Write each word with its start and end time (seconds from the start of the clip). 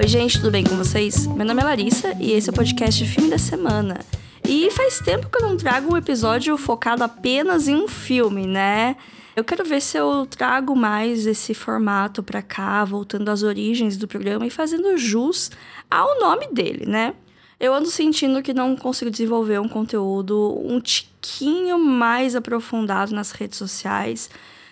Oi, 0.00 0.08
gente, 0.08 0.38
tudo 0.38 0.50
bem 0.50 0.64
com 0.64 0.76
vocês? 0.76 1.26
Meu 1.26 1.44
nome 1.44 1.60
é 1.60 1.64
Larissa 1.64 2.16
e 2.18 2.32
esse 2.32 2.48
é 2.48 2.52
o 2.52 2.56
podcast 2.56 3.04
Filme 3.04 3.28
da 3.28 3.36
Semana. 3.36 4.00
E 4.48 4.70
faz 4.70 4.98
tempo 4.98 5.28
que 5.28 5.36
eu 5.36 5.46
não 5.46 5.58
trago 5.58 5.92
um 5.92 5.96
episódio 5.96 6.56
focado 6.56 7.04
apenas 7.04 7.68
em 7.68 7.74
um 7.74 7.86
filme, 7.86 8.46
né? 8.46 8.96
Eu 9.36 9.44
quero 9.44 9.62
ver 9.62 9.82
se 9.82 9.98
eu 9.98 10.24
trago 10.24 10.74
mais 10.74 11.26
esse 11.26 11.52
formato 11.52 12.22
pra 12.22 12.40
cá, 12.40 12.82
voltando 12.82 13.28
às 13.28 13.42
origens 13.42 13.98
do 13.98 14.08
programa 14.08 14.46
e 14.46 14.50
fazendo 14.50 14.96
jus 14.96 15.50
ao 15.90 16.18
nome 16.18 16.48
dele, 16.50 16.86
né? 16.86 17.12
Eu 17.60 17.74
ando 17.74 17.90
sentindo 17.90 18.42
que 18.42 18.54
não 18.54 18.74
consigo 18.74 19.10
desenvolver 19.10 19.60
um 19.60 19.68
conteúdo 19.68 20.58
um 20.64 20.80
tiquinho 20.80 21.78
mais 21.78 22.34
aprofundado 22.34 23.14
nas 23.14 23.32
redes 23.32 23.58
sociais 23.58 24.30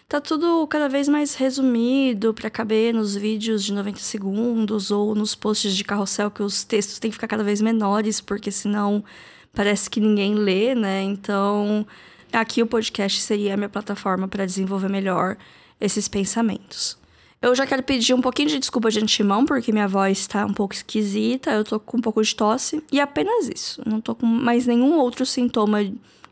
tá 0.09 0.23
tudo 0.23 0.67
cada 0.69 0.89
vez 0.89 1.07
mais 1.07 1.35
resumido 1.35 2.33
para 2.33 2.49
caber 2.49 2.95
nos 2.95 3.15
vídeos 3.15 3.63
de 3.63 3.75
90 3.75 3.99
segundos 3.99 4.91
ou 4.91 5.15
nos 5.15 5.35
posts 5.35 5.77
de 5.77 5.85
carrossel 5.85 6.31
que 6.31 6.43
os 6.43 6.65
textos 6.65 6.99
têm 6.99 7.11
que 7.11 7.17
ficar 7.17 7.29
cada 7.29 7.45
vez 7.45 7.61
menores, 7.61 8.19
porque 8.19 8.51
senão 8.51 9.05
parece 9.53 9.91
que 9.91 10.01
ninguém 10.01 10.35
lê, 10.35 10.75
né? 10.75 11.03
Então, 11.03 11.87
aqui 12.33 12.63
o 12.63 12.67
podcast 12.67 13.21
seria 13.21 13.53
a 13.53 13.57
minha 13.59 13.69
plataforma 13.69 14.27
para 14.27 14.47
desenvolver 14.47 14.89
melhor 14.89 15.37
esses 15.79 16.09
pensamentos. 16.09 16.97
Eu 17.43 17.55
já 17.55 17.67
quero 17.67 17.83
pedir 17.83 18.15
um 18.15 18.23
pouquinho 18.23 18.49
de 18.49 18.59
desculpa 18.59 18.91
de 18.91 19.01
antemão, 19.01 19.45
porque 19.45 19.73
minha 19.73 19.87
voz 19.87 20.19
está 20.19 20.47
um 20.47 20.55
pouco 20.55 20.75
esquisita, 20.75 21.51
eu 21.51 21.65
tô 21.65 21.79
com 21.79 21.99
um 21.99 22.01
pouco 22.01 22.23
de 22.23 22.35
tosse, 22.35 22.83
e 22.91 22.99
apenas 22.99 23.49
isso. 23.55 23.83
Não 23.87 24.01
tô 24.01 24.15
com 24.15 24.25
mais 24.25 24.67
nenhum 24.67 24.99
outro 24.99 25.27
sintoma 25.27 25.81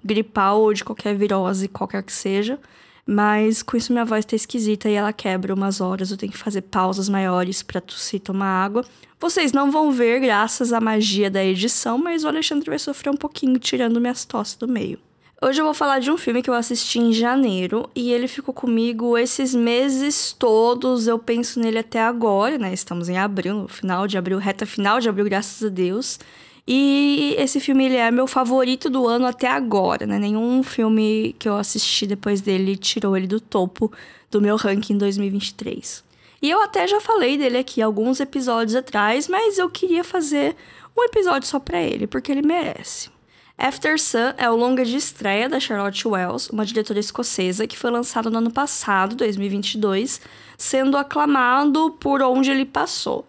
gripal 0.03 0.63
ou 0.63 0.73
de 0.73 0.83
qualquer 0.83 1.15
virose, 1.15 1.69
qualquer 1.69 2.03
que 2.03 2.13
seja. 2.13 2.59
Mas 3.07 3.63
com 3.63 3.77
isso 3.77 3.93
minha 3.93 4.05
voz 4.05 4.25
tá 4.25 4.35
esquisita 4.35 4.89
e 4.91 4.95
ela 4.95 5.13
quebra 5.13 5.55
umas 5.55 5.81
horas. 5.81 6.11
Eu 6.11 6.17
tenho 6.17 6.33
que 6.33 6.39
fazer 6.39 6.63
pausas 6.63 7.09
maiores 7.09 7.63
para 7.63 7.81
tossir 7.81 8.21
tomar 8.21 8.65
água. 8.65 8.85
Vocês 9.21 9.53
não 9.53 9.71
vão 9.71 9.93
ver 9.93 10.21
graças 10.21 10.73
à 10.73 10.81
magia 10.81 11.31
da 11.31 11.45
edição, 11.45 11.97
mas 11.97 12.25
o 12.25 12.29
Alexandre 12.29 12.69
vai 12.69 12.79
sofrer 12.79 13.11
um 13.11 13.17
pouquinho 13.17 13.59
tirando 13.59 14.01
minhas 14.01 14.25
tosses 14.25 14.57
do 14.57 14.67
meio. 14.67 14.99
Hoje 15.41 15.61
eu 15.61 15.67
vou 15.67 15.75
falar 15.75 16.01
de 16.01 16.11
um 16.11 16.17
filme 16.17 16.43
que 16.43 16.49
eu 16.49 16.55
assisti 16.55 16.99
em 16.99 17.13
janeiro 17.13 17.89
e 17.95 18.11
ele 18.11 18.27
ficou 18.27 18.55
comigo 18.55 19.17
esses 19.17 19.55
meses 19.55 20.33
todos. 20.33 21.07
Eu 21.07 21.19
penso 21.19 21.61
nele 21.61 21.79
até 21.79 22.01
agora, 22.01 22.59
né? 22.59 22.73
Estamos 22.73 23.09
em 23.09 23.19
abril, 23.19 23.55
no 23.55 23.69
final 23.69 24.09
de 24.09 24.19
abril, 24.19 24.39
reta 24.39 24.67
final 24.67 24.99
de 24.99 25.09
abril, 25.09 25.27
graças 25.27 25.63
a 25.63 25.69
Deus. 25.69 26.19
E 26.67 27.37
esse 27.39 27.61
filme 27.61 27.85
ele 27.85 27.97
é 27.97 28.11
meu 28.11 28.27
favorito 28.27 28.91
do 28.91 29.07
ano 29.07 29.27
até 29.27 29.47
agora, 29.47 30.05
né? 30.05 30.19
Nenhum 30.19 30.63
filme 30.65 31.37
que 31.39 31.49
eu 31.49 31.57
assisti 31.57 32.07
depois 32.07 32.41
dele 32.41 32.77
tirou 32.77 33.17
ele 33.17 33.29
do 33.29 33.39
topo 33.39 33.93
do 34.31 34.41
meu 34.41 34.57
ranking 34.57 34.95
em 34.95 34.99
2023. 34.99 36.05
E 36.43 36.51
eu 36.51 36.61
até 36.61 36.87
já 36.89 37.01
falei 37.01 37.39
dele 37.39 37.59
aqui 37.59 37.81
alguns 37.81 38.19
episódios 38.19 38.75
atrás, 38.75 39.29
mas 39.29 39.59
eu 39.59 39.71
queria 39.71 40.03
fazer 40.03 40.57
um 40.97 41.05
episódio 41.05 41.49
só 41.49 41.61
para 41.61 41.81
ele, 41.81 42.07
porque 42.07 42.33
ele 42.33 42.43
merece. 42.43 43.11
After 43.59 43.99
Sun 43.99 44.35
é 44.37 44.51
o 44.51 44.57
longa 44.57 44.85
de 44.85 44.97
estreia 44.97 45.49
da 45.49 45.59
Charlotte 45.59 46.07
Wells, 46.07 46.51
uma 46.53 46.67
diretora 46.67 47.01
escocesa 47.01 47.67
que 47.67 47.79
foi 47.79 47.91
lançado 47.91 48.31
no 48.31 48.39
ano 48.39 48.51
passado, 48.51 49.17
2022, 49.17 50.21
sendo 50.59 50.97
aclamado 50.99 51.91
por 51.93 52.21
onde 52.23 52.51
ele 52.51 52.67
passou. 52.67 53.27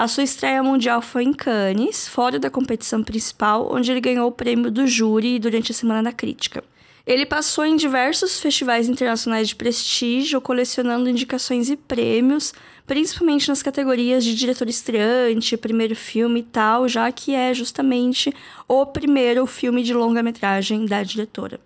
A 0.00 0.08
sua 0.08 0.24
estreia 0.24 0.62
mundial 0.62 1.02
foi 1.02 1.24
em 1.24 1.32
Cannes, 1.34 2.08
fora 2.08 2.38
da 2.38 2.48
competição 2.48 3.04
principal, 3.04 3.68
onde 3.70 3.90
ele 3.90 4.00
ganhou 4.00 4.28
o 4.28 4.32
prêmio 4.32 4.70
do 4.70 4.86
júri 4.86 5.38
durante 5.38 5.72
a 5.72 5.74
Semana 5.74 6.04
da 6.04 6.10
Crítica. 6.10 6.64
Ele 7.06 7.26
passou 7.26 7.66
em 7.66 7.76
diversos 7.76 8.40
festivais 8.40 8.88
internacionais 8.88 9.48
de 9.48 9.56
prestígio, 9.56 10.40
colecionando 10.40 11.10
indicações 11.10 11.68
e 11.68 11.76
prêmios, 11.76 12.54
principalmente 12.86 13.50
nas 13.50 13.62
categorias 13.62 14.24
de 14.24 14.34
diretor 14.34 14.70
estreante, 14.70 15.54
primeiro 15.58 15.94
filme 15.94 16.40
e 16.40 16.44
tal, 16.44 16.88
já 16.88 17.12
que 17.12 17.34
é 17.34 17.52
justamente 17.52 18.34
o 18.66 18.86
primeiro 18.86 19.46
filme 19.46 19.82
de 19.82 19.92
longa-metragem 19.92 20.86
da 20.86 21.02
diretora. 21.02 21.60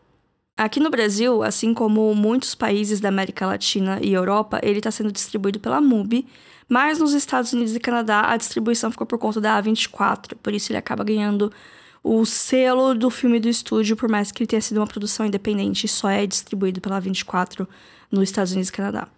Aqui 0.57 0.79
no 0.79 0.89
Brasil, 0.89 1.43
assim 1.43 1.75
como 1.75 2.15
muitos 2.15 2.55
países 2.55 3.01
da 3.01 3.09
América 3.09 3.45
Latina 3.45 3.99
e 4.01 4.13
Europa, 4.13 4.61
ele 4.63 4.79
está 4.79 4.89
sendo 4.89 5.11
distribuído 5.11 5.59
pela 5.59 5.81
MUBI, 5.81 6.25
mas 6.69 7.01
nos 7.01 7.13
Estados 7.13 7.53
Unidos 7.53 7.75
e 7.75 7.81
Canadá 7.81 8.31
a 8.31 8.37
distribuição 8.37 8.89
ficou 8.89 9.05
por 9.05 9.19
conta 9.19 9.41
da 9.41 9.61
A24, 9.61 10.37
por 10.41 10.55
isso 10.55 10.71
ele 10.71 10.79
acaba 10.79 11.03
ganhando 11.03 11.53
o 12.05 12.25
selo 12.25 12.95
do 12.95 13.11
filme 13.11 13.41
do 13.41 13.49
estúdio, 13.49 13.97
por 13.97 14.09
mais 14.09 14.31
que 14.31 14.43
ele 14.43 14.47
tenha 14.47 14.63
sido 14.63 14.77
uma 14.77 14.87
produção 14.87 15.27
independente, 15.27 15.89
só 15.89 16.09
é 16.09 16.25
distribuído 16.25 16.81
pela 16.81 17.03
A24 17.03 17.67
nos 18.09 18.23
Estados 18.23 18.53
Unidos 18.53 18.69
e 18.69 18.73
Canadá. 18.73 19.09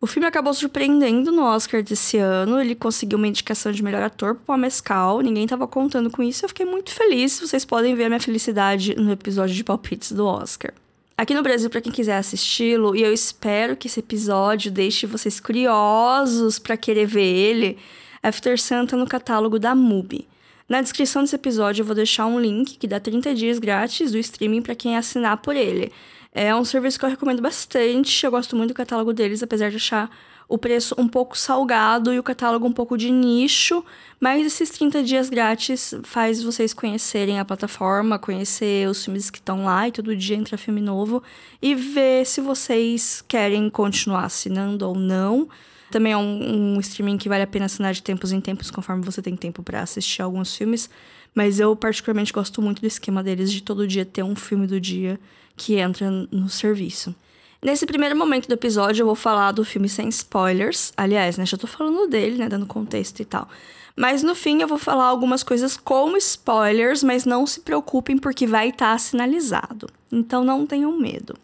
O 0.00 0.06
filme 0.06 0.26
acabou 0.26 0.54
surpreendendo 0.54 1.32
no 1.32 1.42
Oscar 1.42 1.82
desse 1.82 2.18
ano. 2.18 2.60
Ele 2.60 2.74
conseguiu 2.74 3.16
uma 3.16 3.26
indicação 3.26 3.72
de 3.72 3.82
melhor 3.82 4.02
ator 4.02 4.34
pro 4.34 4.56
Mescal. 4.56 5.20
Ninguém 5.20 5.44
estava 5.44 5.66
contando 5.66 6.10
com 6.10 6.22
isso. 6.22 6.44
Eu 6.44 6.50
fiquei 6.50 6.66
muito 6.66 6.92
feliz. 6.92 7.40
Vocês 7.40 7.64
podem 7.64 7.94
ver 7.94 8.04
a 8.04 8.08
minha 8.08 8.20
felicidade 8.20 8.94
no 8.94 9.10
episódio 9.10 9.54
de 9.54 9.64
palpites 9.64 10.12
do 10.12 10.26
Oscar. 10.26 10.74
Aqui 11.18 11.34
no 11.34 11.42
Brasil, 11.42 11.70
para 11.70 11.80
quem 11.80 11.90
quiser 11.90 12.18
assisti-lo, 12.18 12.94
e 12.94 13.02
eu 13.02 13.10
espero 13.10 13.74
que 13.74 13.86
esse 13.86 14.00
episódio 14.00 14.70
deixe 14.70 15.06
vocês 15.06 15.40
curiosos 15.40 16.58
para 16.58 16.76
querer 16.76 17.06
ver 17.06 17.24
ele, 17.24 17.78
After 18.22 18.60
Santa 18.60 18.98
no 18.98 19.06
catálogo 19.06 19.58
da 19.58 19.74
MUBI. 19.74 20.28
Na 20.68 20.82
descrição 20.82 21.22
desse 21.22 21.34
episódio 21.34 21.80
eu 21.80 21.86
vou 21.86 21.94
deixar 21.94 22.26
um 22.26 22.38
link 22.38 22.76
que 22.76 22.86
dá 22.86 23.00
30 23.00 23.34
dias 23.34 23.58
grátis 23.58 24.12
do 24.12 24.18
streaming 24.18 24.60
para 24.60 24.74
quem 24.74 24.94
assinar 24.94 25.38
por 25.38 25.56
ele. 25.56 25.90
É 26.32 26.54
um 26.54 26.66
serviço 26.66 26.98
que 26.98 27.06
eu 27.06 27.08
recomendo 27.08 27.40
bastante, 27.40 28.26
eu 28.26 28.30
gosto 28.30 28.54
muito 28.54 28.72
do 28.72 28.76
catálogo 28.76 29.14
deles, 29.14 29.42
apesar 29.42 29.70
de 29.70 29.76
achar 29.76 30.10
o 30.48 30.56
preço 30.56 30.94
um 30.96 31.08
pouco 31.08 31.36
salgado 31.36 32.12
e 32.12 32.18
o 32.18 32.22
catálogo 32.22 32.66
um 32.66 32.72
pouco 32.72 32.96
de 32.96 33.10
nicho, 33.10 33.84
mas 34.20 34.46
esses 34.46 34.70
30 34.70 35.02
dias 35.02 35.28
grátis 35.28 35.94
faz 36.04 36.42
vocês 36.42 36.72
conhecerem 36.72 37.40
a 37.40 37.44
plataforma, 37.44 38.18
conhecer 38.18 38.88
os 38.88 39.04
filmes 39.04 39.28
que 39.28 39.38
estão 39.38 39.64
lá 39.64 39.88
e 39.88 39.92
todo 39.92 40.14
dia 40.14 40.36
entra 40.36 40.56
filme 40.56 40.80
novo 40.80 41.22
e 41.60 41.74
ver 41.74 42.24
se 42.26 42.40
vocês 42.40 43.24
querem 43.26 43.68
continuar 43.68 44.24
assinando 44.24 44.86
ou 44.86 44.94
não. 44.94 45.48
Também 45.90 46.12
é 46.12 46.16
um, 46.16 46.74
um 46.76 46.80
streaming 46.80 47.18
que 47.18 47.28
vale 47.28 47.42
a 47.42 47.46
pena 47.46 47.66
assinar 47.66 47.92
de 47.92 48.02
tempos 48.02 48.32
em 48.32 48.40
tempos, 48.40 48.70
conforme 48.70 49.04
você 49.04 49.22
tem 49.22 49.36
tempo 49.36 49.62
para 49.62 49.82
assistir 49.82 50.22
alguns 50.22 50.54
filmes. 50.54 50.90
Mas 51.34 51.60
eu 51.60 51.76
particularmente 51.76 52.32
gosto 52.32 52.62
muito 52.62 52.80
do 52.80 52.86
esquema 52.86 53.22
deles 53.22 53.52
de 53.52 53.62
todo 53.62 53.86
dia 53.86 54.04
ter 54.04 54.22
um 54.22 54.34
filme 54.34 54.66
do 54.66 54.80
dia 54.80 55.18
que 55.56 55.74
entra 55.74 56.10
no 56.10 56.48
serviço. 56.48 57.14
Nesse 57.62 57.86
primeiro 57.86 58.16
momento 58.16 58.46
do 58.46 58.54
episódio, 58.54 59.02
eu 59.02 59.06
vou 59.06 59.14
falar 59.14 59.52
do 59.52 59.64
filme 59.64 59.88
sem 59.88 60.08
spoilers. 60.08 60.92
Aliás, 60.96 61.38
né, 61.38 61.46
já 61.46 61.56
tô 61.56 61.66
falando 61.66 62.06
dele, 62.06 62.36
né, 62.36 62.48
dando 62.48 62.66
contexto 62.66 63.20
e 63.20 63.24
tal. 63.24 63.48
Mas 63.96 64.22
no 64.22 64.34
fim 64.34 64.60
eu 64.60 64.68
vou 64.68 64.78
falar 64.78 65.06
algumas 65.06 65.42
coisas 65.42 65.76
com 65.76 66.16
spoilers, 66.18 67.02
mas 67.02 67.24
não 67.24 67.46
se 67.46 67.60
preocupem 67.60 68.18
porque 68.18 68.46
vai 68.46 68.68
estar 68.68 68.92
tá 68.92 68.98
sinalizado. 68.98 69.88
Então 70.12 70.44
não 70.44 70.66
tenham 70.66 70.92
medo. 70.92 71.34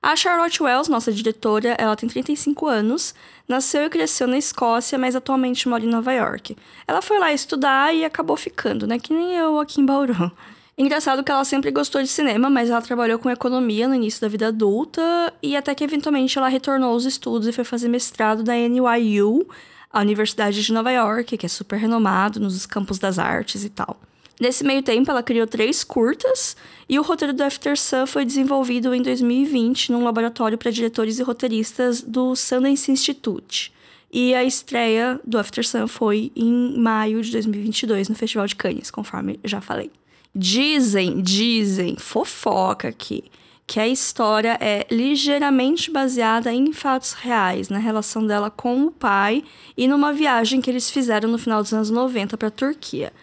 A 0.00 0.14
Charlotte 0.14 0.62
Wells, 0.62 0.88
nossa 0.88 1.12
diretora, 1.12 1.74
ela 1.78 1.96
tem 1.96 2.08
35 2.08 2.68
anos, 2.68 3.12
nasceu 3.48 3.86
e 3.86 3.90
cresceu 3.90 4.28
na 4.28 4.38
Escócia, 4.38 4.96
mas 4.96 5.16
atualmente 5.16 5.68
mora 5.68 5.84
em 5.84 5.88
Nova 5.88 6.12
York. 6.12 6.56
Ela 6.86 7.02
foi 7.02 7.18
lá 7.18 7.32
estudar 7.32 7.92
e 7.92 8.04
acabou 8.04 8.36
ficando, 8.36 8.86
né? 8.86 9.00
Que 9.00 9.12
nem 9.12 9.34
eu 9.34 9.58
aqui 9.58 9.80
em 9.80 9.86
Bauru. 9.86 10.30
Engraçado 10.78 11.24
que 11.24 11.32
ela 11.32 11.42
sempre 11.42 11.70
gostou 11.70 12.02
de 12.02 12.08
cinema, 12.08 12.50
mas 12.50 12.68
ela 12.68 12.82
trabalhou 12.82 13.18
com 13.18 13.30
economia 13.30 13.88
no 13.88 13.94
início 13.94 14.20
da 14.20 14.28
vida 14.28 14.48
adulta 14.48 15.32
e 15.42 15.56
até 15.56 15.74
que 15.74 15.82
eventualmente 15.82 16.36
ela 16.36 16.48
retornou 16.48 16.90
aos 16.90 17.06
estudos 17.06 17.48
e 17.48 17.52
foi 17.52 17.64
fazer 17.64 17.88
mestrado 17.88 18.42
da 18.42 18.52
NYU, 18.54 19.48
a 19.90 20.00
Universidade 20.00 20.62
de 20.62 20.72
Nova 20.74 20.90
York, 20.90 21.38
que 21.38 21.46
é 21.46 21.48
super 21.48 21.78
renomado 21.78 22.38
nos 22.38 22.66
campos 22.66 22.98
das 22.98 23.18
artes 23.18 23.64
e 23.64 23.70
tal. 23.70 23.98
Nesse 24.38 24.64
meio 24.64 24.82
tempo, 24.82 25.10
ela 25.10 25.22
criou 25.22 25.46
três 25.46 25.82
curtas 25.82 26.54
e 26.86 26.98
o 26.98 27.02
roteiro 27.02 27.32
do 27.32 27.42
After 27.42 27.74
Sun 27.74 28.06
foi 28.06 28.26
desenvolvido 28.26 28.94
em 28.94 29.00
2020 29.00 29.92
num 29.92 30.04
laboratório 30.04 30.58
para 30.58 30.70
diretores 30.70 31.18
e 31.18 31.22
roteiristas 31.22 32.02
do 32.02 32.36
Sundance 32.36 32.92
Institute. 32.92 33.72
E 34.12 34.34
a 34.34 34.44
estreia 34.44 35.18
do 35.26 35.38
After 35.38 35.66
Sun 35.66 35.88
foi 35.88 36.30
em 36.36 36.78
maio 36.78 37.22
de 37.22 37.32
2022 37.32 38.10
no 38.10 38.14
Festival 38.14 38.46
de 38.46 38.56
Cannes, 38.56 38.90
conforme 38.90 39.40
já 39.42 39.62
falei. 39.62 39.90
Dizem, 40.38 41.22
dizem, 41.22 41.96
fofoca 41.96 42.88
aqui, 42.88 43.24
que 43.66 43.80
a 43.80 43.88
história 43.88 44.58
é 44.60 44.86
ligeiramente 44.90 45.90
baseada 45.90 46.52
em 46.52 46.74
fatos 46.74 47.14
reais, 47.14 47.70
na 47.70 47.78
relação 47.78 48.26
dela 48.26 48.50
com 48.50 48.84
o 48.84 48.90
pai 48.90 49.42
e 49.74 49.88
numa 49.88 50.12
viagem 50.12 50.60
que 50.60 50.68
eles 50.68 50.90
fizeram 50.90 51.30
no 51.30 51.38
final 51.38 51.62
dos 51.62 51.72
anos 51.72 51.88
90 51.88 52.36
para 52.36 52.48
a 52.48 52.50
Turquia. 52.50 53.14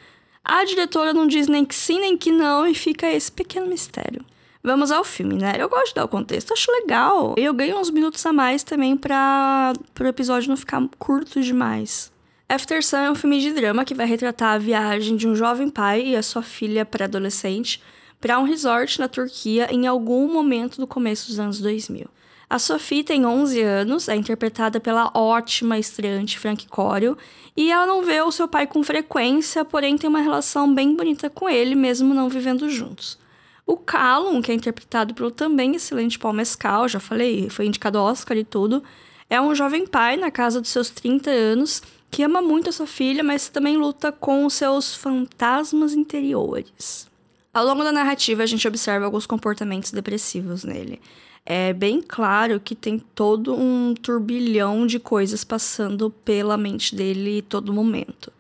A 0.44 0.65
diretora 0.65 1.13
não 1.13 1.27
diz 1.27 1.48
nem 1.48 1.63
que 1.63 1.75
sim 1.75 2.00
nem 2.00 2.18
que 2.18 2.31
não 2.31 2.65
e 2.65 2.74
fica 2.74 3.07
esse 3.07 3.31
pequeno 3.31 3.68
mistério. 3.68 4.25
Vamos 4.63 4.92
ao 4.92 5.04
filme, 5.04 5.36
né? 5.36 5.54
Eu 5.59 5.69
gosto 5.69 5.89
de 5.89 5.95
dar 5.95 6.06
o 6.06 6.07
contexto, 6.07 6.51
acho 6.51 6.71
legal. 6.71 7.36
Eu 7.38 7.54
ganho 7.54 7.77
uns 7.77 7.92
minutos 7.92 8.25
a 8.25 8.33
mais 8.33 8.63
também 8.63 8.98
para 8.98 9.74
o 10.00 10.07
episódio 10.07 10.50
não 10.50 10.57
ficar 10.57 10.81
curto 10.98 11.42
demais. 11.42 12.12
After 12.48 12.84
Sun 12.84 12.98
é 12.98 13.12
um 13.12 13.16
filme 13.16 13.40
de 13.40 13.51
drama 13.51 13.86
que 13.86 13.95
vai 13.95 14.06
retratar 14.06 14.54
a 14.54 14.57
viagem 14.57 15.16
de 15.16 15.28
um 15.28 15.36
jovem 15.36 15.69
pai 15.69 16.07
e 16.07 16.16
a 16.16 16.22
sua 16.22 16.44
filha 16.44 16.86
pré-adolescente 16.86 17.81
para 18.19 18.40
um 18.40 18.44
resort 18.44 19.00
na 19.00 19.07
Turquia 19.07 19.68
em 19.72 19.88
algum 19.88 20.31
momento 20.31 20.80
do 20.80 20.86
começo 20.86 21.28
dos 21.28 21.40
anos 21.40 21.60
2000. 21.60 22.07
A 22.50 22.60
Sophie 22.60 23.04
tem 23.04 23.25
11 23.25 23.62
anos, 23.62 24.07
é 24.07 24.16
interpretada 24.16 24.80
pela 24.80 25.10
ótima 25.16 25.80
estreante 25.80 26.38
Frank 26.38 26.68
Corio, 26.68 27.18
e 27.57 27.72
ela 27.72 27.88
não 27.88 28.04
vê 28.04 28.22
o 28.22 28.31
seu 28.31 28.48
pai 28.48 28.68
com 28.68 28.84
frequência, 28.84 29.66
porém 29.66 29.98
tem 29.98 30.07
uma 30.07 30.22
relação 30.22 30.72
bem 30.72 30.95
bonita 30.95 31.30
com 31.30 31.50
ele, 31.50 31.74
mesmo 31.74 32.13
não 32.13 32.30
vivendo 32.30 32.69
juntos. 32.69 33.18
O 33.66 33.75
Callum, 33.78 34.42
que 34.42 34.51
é 34.51 34.56
interpretado 34.56 35.16
pelo 35.16 35.31
também 35.31 35.75
excelente 35.75 36.19
Paul 36.19 36.34
Mescal, 36.34 36.88
já 36.88 37.00
falei, 37.00 37.50
foi 37.50 37.66
indicado 37.66 37.98
ao 37.98 38.06
Oscar 38.06 38.38
e 38.38 38.44
tudo, 38.44 38.84
é 39.30 39.42
um 39.42 39.56
jovem 39.56 39.88
pai 39.88 40.16
na 40.16 40.30
casa 40.30 40.62
dos 40.62 40.69
seus 40.69 40.92
30 40.92 41.31
anos 41.31 41.81
que 42.13 42.21
ama 42.21 42.44
muito 42.44 42.69
a 42.69 42.71
sua 42.71 42.86
filha, 42.86 43.24
mas 43.24 43.50
também 43.50 43.75
luta 43.75 44.12
com 44.12 44.45
os 44.45 44.54
seus 44.54 44.94
fantasmas 44.94 45.94
interiores. 45.94 47.07
Ao 47.51 47.65
longo 47.65 47.83
da 47.83 47.92
narrativa, 47.92 48.44
a 48.44 48.45
gente 48.45 48.68
observa 48.68 49.06
alguns 49.06 49.25
comportamentos 49.25 49.92
depressivos 49.92 50.63
nele. 50.63 51.01
É 51.44 51.74
bem 51.74 52.04
claro 52.04 52.60
que 52.60 52.75
tem 52.75 53.00
todo 53.00 53.56
um 53.56 53.95
turbilhão 53.95 54.86
de 54.86 55.00
coisas 55.00 55.44
passando 55.44 56.12
pela 56.24 56.56
mente 56.56 56.95
dele 56.95 57.42
todo 57.42 57.74
momento. 57.74 58.31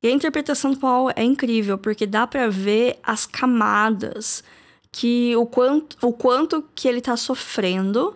E 0.00 0.06
a 0.06 0.12
interpretação 0.12 0.70
do 0.70 0.78
Paul 0.78 1.10
é 1.16 1.24
incrível, 1.24 1.76
porque 1.76 2.06
dá 2.06 2.28
para 2.28 2.48
ver 2.48 2.96
as 3.02 3.26
camadas 3.26 4.44
que 4.92 5.34
o 5.34 5.44
quanto, 5.44 5.96
o 6.00 6.12
quanto 6.12 6.64
que 6.76 6.86
ele 6.86 7.00
tá 7.00 7.16
sofrendo 7.16 8.14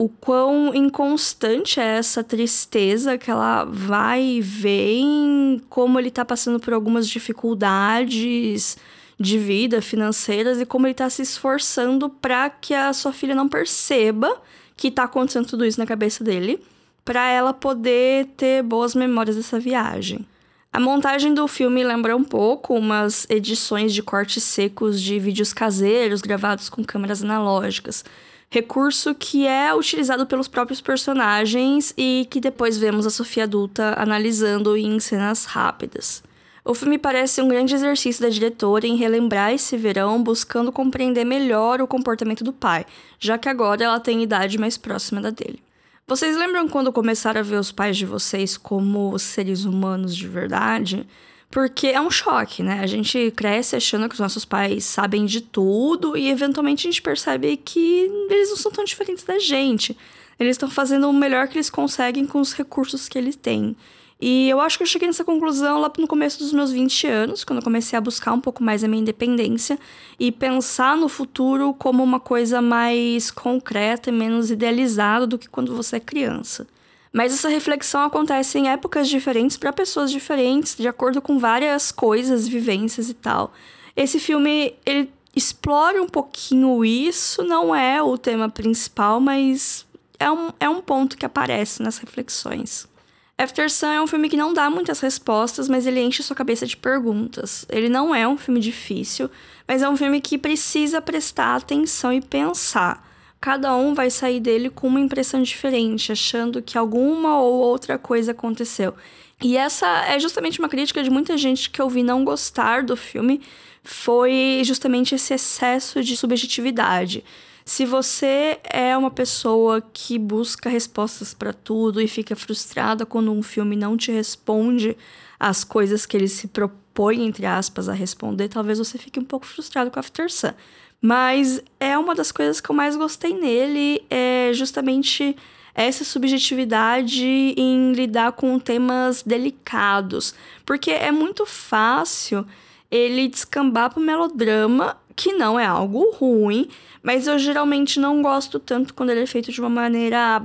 o 0.00 0.08
quão 0.08 0.74
inconstante 0.74 1.78
é 1.78 1.98
essa 1.98 2.24
tristeza 2.24 3.18
que 3.18 3.30
ela 3.30 3.64
vai 3.64 4.22
e 4.22 4.40
vem, 4.40 5.60
como 5.68 5.98
ele 5.98 6.10
tá 6.10 6.24
passando 6.24 6.58
por 6.58 6.72
algumas 6.72 7.06
dificuldades 7.06 8.78
de 9.18 9.38
vida 9.38 9.82
financeiras 9.82 10.58
e 10.58 10.64
como 10.64 10.86
ele 10.86 10.94
tá 10.94 11.10
se 11.10 11.20
esforçando 11.20 12.08
para 12.08 12.48
que 12.48 12.72
a 12.72 12.94
sua 12.94 13.12
filha 13.12 13.34
não 13.34 13.46
perceba 13.46 14.40
que 14.74 14.90
tá 14.90 15.02
acontecendo 15.02 15.46
tudo 15.46 15.66
isso 15.66 15.78
na 15.78 15.84
cabeça 15.84 16.24
dele, 16.24 16.64
para 17.04 17.28
ela 17.28 17.52
poder 17.52 18.24
ter 18.38 18.62
boas 18.62 18.94
memórias 18.94 19.36
dessa 19.36 19.60
viagem. 19.60 20.26
A 20.72 20.80
montagem 20.80 21.34
do 21.34 21.46
filme 21.46 21.84
lembra 21.84 22.16
um 22.16 22.24
pouco 22.24 22.74
umas 22.74 23.26
edições 23.28 23.92
de 23.92 24.02
cortes 24.02 24.44
secos 24.44 24.98
de 24.98 25.18
vídeos 25.18 25.52
caseiros 25.52 26.22
gravados 26.22 26.70
com 26.70 26.82
câmeras 26.82 27.22
analógicas 27.22 28.02
recurso 28.52 29.14
que 29.14 29.46
é 29.46 29.72
utilizado 29.72 30.26
pelos 30.26 30.48
próprios 30.48 30.80
personagens 30.80 31.94
e 31.96 32.26
que 32.28 32.40
depois 32.40 32.76
vemos 32.76 33.06
a 33.06 33.10
Sofia 33.10 33.44
adulta 33.44 33.94
analisando 33.96 34.76
em 34.76 34.98
cenas 34.98 35.44
rápidas. 35.44 36.22
O 36.64 36.74
filme 36.74 36.98
parece 36.98 37.40
um 37.40 37.48
grande 37.48 37.74
exercício 37.74 38.22
da 38.22 38.28
diretora 38.28 38.86
em 38.86 38.96
relembrar 38.96 39.52
esse 39.52 39.76
verão, 39.76 40.22
buscando 40.22 40.72
compreender 40.72 41.24
melhor 41.24 41.80
o 41.80 41.86
comportamento 41.86 42.44
do 42.44 42.52
pai, 42.52 42.84
já 43.18 43.38
que 43.38 43.48
agora 43.48 43.84
ela 43.84 44.00
tem 44.00 44.22
idade 44.22 44.58
mais 44.58 44.76
próxima 44.76 45.20
da 45.20 45.30
dele. 45.30 45.62
Vocês 46.06 46.36
lembram 46.36 46.68
quando 46.68 46.92
começaram 46.92 47.40
a 47.40 47.44
ver 47.44 47.56
os 47.56 47.70
pais 47.70 47.96
de 47.96 48.04
vocês 48.04 48.56
como 48.56 49.16
seres 49.18 49.64
humanos 49.64 50.14
de 50.14 50.26
verdade? 50.26 51.06
Porque 51.50 51.88
é 51.88 52.00
um 52.00 52.10
choque, 52.10 52.62
né? 52.62 52.78
A 52.80 52.86
gente 52.86 53.32
cresce 53.32 53.74
achando 53.74 54.08
que 54.08 54.14
os 54.14 54.20
nossos 54.20 54.44
pais 54.44 54.84
sabem 54.84 55.26
de 55.26 55.40
tudo 55.40 56.16
e 56.16 56.30
eventualmente 56.30 56.86
a 56.86 56.90
gente 56.90 57.02
percebe 57.02 57.56
que 57.56 58.08
eles 58.30 58.50
não 58.50 58.56
são 58.56 58.70
tão 58.70 58.84
diferentes 58.84 59.24
da 59.24 59.36
gente. 59.38 59.96
Eles 60.38 60.54
estão 60.54 60.70
fazendo 60.70 61.08
o 61.08 61.12
melhor 61.12 61.48
que 61.48 61.56
eles 61.56 61.68
conseguem 61.68 62.24
com 62.24 62.40
os 62.40 62.52
recursos 62.52 63.08
que 63.08 63.18
eles 63.18 63.34
têm. 63.34 63.76
E 64.20 64.48
eu 64.48 64.60
acho 64.60 64.76
que 64.76 64.84
eu 64.84 64.86
cheguei 64.86 65.08
nessa 65.08 65.24
conclusão 65.24 65.80
lá 65.80 65.90
no 65.98 66.06
começo 66.06 66.38
dos 66.38 66.52
meus 66.52 66.70
20 66.70 67.06
anos, 67.08 67.42
quando 67.42 67.58
eu 67.58 67.64
comecei 67.64 67.96
a 67.98 68.02
buscar 68.02 68.32
um 68.32 68.40
pouco 68.40 68.62
mais 68.62 68.84
a 68.84 68.88
minha 68.88 69.00
independência 69.00 69.78
e 70.20 70.30
pensar 70.30 70.96
no 70.96 71.08
futuro 71.08 71.74
como 71.74 72.02
uma 72.02 72.20
coisa 72.20 72.62
mais 72.62 73.30
concreta 73.30 74.10
e 74.10 74.12
menos 74.12 74.50
idealizada 74.50 75.26
do 75.26 75.38
que 75.38 75.48
quando 75.48 75.74
você 75.74 75.96
é 75.96 76.00
criança. 76.00 76.66
Mas 77.12 77.32
essa 77.32 77.48
reflexão 77.48 78.04
acontece 78.04 78.58
em 78.58 78.68
épocas 78.68 79.08
diferentes 79.08 79.56
para 79.56 79.72
pessoas 79.72 80.10
diferentes, 80.10 80.76
de 80.76 80.86
acordo 80.86 81.20
com 81.20 81.38
várias 81.38 81.90
coisas, 81.90 82.46
vivências 82.46 83.08
e 83.08 83.14
tal. 83.14 83.52
Esse 83.96 84.20
filme, 84.20 84.74
ele 84.86 85.12
explora 85.34 86.00
um 86.00 86.08
pouquinho 86.08 86.84
isso, 86.84 87.42
não 87.42 87.74
é 87.74 88.02
o 88.02 88.16
tema 88.16 88.48
principal, 88.48 89.20
mas 89.20 89.84
é 90.18 90.30
um, 90.30 90.50
é 90.60 90.68
um 90.68 90.80
ponto 90.80 91.16
que 91.16 91.26
aparece 91.26 91.82
nas 91.82 91.98
reflexões. 91.98 92.88
After 93.36 93.70
Sun 93.70 93.86
é 93.86 94.02
um 94.02 94.06
filme 94.06 94.28
que 94.28 94.36
não 94.36 94.52
dá 94.52 94.68
muitas 94.68 95.00
respostas, 95.00 95.66
mas 95.66 95.86
ele 95.86 96.00
enche 96.00 96.22
sua 96.22 96.36
cabeça 96.36 96.66
de 96.66 96.76
perguntas. 96.76 97.64
Ele 97.70 97.88
não 97.88 98.14
é 98.14 98.28
um 98.28 98.36
filme 98.36 98.60
difícil, 98.60 99.30
mas 99.66 99.80
é 99.80 99.88
um 99.88 99.96
filme 99.96 100.20
que 100.20 100.36
precisa 100.36 101.00
prestar 101.00 101.56
atenção 101.56 102.12
e 102.12 102.20
pensar 102.20 103.09
cada 103.40 103.74
um 103.74 103.94
vai 103.94 104.10
sair 104.10 104.38
dele 104.38 104.68
com 104.68 104.86
uma 104.86 105.00
impressão 105.00 105.42
diferente, 105.42 106.12
achando 106.12 106.60
que 106.60 106.76
alguma 106.76 107.40
ou 107.40 107.54
outra 107.54 107.98
coisa 107.98 108.32
aconteceu. 108.32 108.94
E 109.42 109.56
essa 109.56 109.86
é 110.04 110.18
justamente 110.18 110.58
uma 110.58 110.68
crítica 110.68 111.02
de 111.02 111.08
muita 111.08 111.38
gente 111.38 111.70
que 111.70 111.80
eu 111.80 111.88
vi 111.88 112.02
não 112.02 112.24
gostar 112.24 112.82
do 112.82 112.96
filme, 112.96 113.40
foi 113.82 114.60
justamente 114.64 115.14
esse 115.14 115.32
excesso 115.32 116.02
de 116.02 116.14
subjetividade. 116.16 117.24
Se 117.64 117.86
você 117.86 118.58
é 118.64 118.96
uma 118.96 119.10
pessoa 119.10 119.80
que 119.80 120.18
busca 120.18 120.68
respostas 120.68 121.32
para 121.32 121.52
tudo 121.52 122.00
e 122.00 122.08
fica 122.08 122.36
frustrada 122.36 123.06
quando 123.06 123.32
um 123.32 123.42
filme 123.42 123.76
não 123.76 123.96
te 123.96 124.10
responde 124.10 124.96
as 125.38 125.64
coisas 125.64 126.04
que 126.04 126.16
ele 126.16 126.28
se 126.28 126.48
propõe, 126.48 126.89
entre 127.08 127.46
aspas, 127.46 127.88
a 127.88 127.92
responder, 127.92 128.48
talvez 128.48 128.78
você 128.78 128.98
fique 128.98 129.18
um 129.18 129.24
pouco 129.24 129.46
frustrado 129.46 129.90
com 129.90 129.98
After 129.98 130.30
Sun. 130.30 130.52
Mas 131.00 131.62
é 131.78 131.96
uma 131.96 132.14
das 132.14 132.30
coisas 132.30 132.60
que 132.60 132.70
eu 132.70 132.74
mais 132.74 132.94
gostei 132.96 133.32
nele, 133.32 134.02
é 134.10 134.50
justamente 134.52 135.34
essa 135.74 136.04
subjetividade 136.04 137.24
em 137.56 137.92
lidar 137.92 138.32
com 138.32 138.58
temas 138.58 139.22
delicados. 139.22 140.34
Porque 140.66 140.90
é 140.90 141.10
muito 141.10 141.46
fácil 141.46 142.46
ele 142.90 143.28
descambar 143.28 143.90
pro 143.90 144.00
melodrama, 144.00 144.96
que 145.16 145.32
não 145.32 145.58
é 145.58 145.64
algo 145.64 146.10
ruim, 146.12 146.68
mas 147.02 147.26
eu 147.26 147.38
geralmente 147.38 147.98
não 147.98 148.20
gosto 148.20 148.58
tanto 148.58 148.92
quando 148.92 149.10
ele 149.10 149.22
é 149.22 149.26
feito 149.26 149.52
de 149.52 149.60
uma 149.60 149.70
maneira 149.70 150.42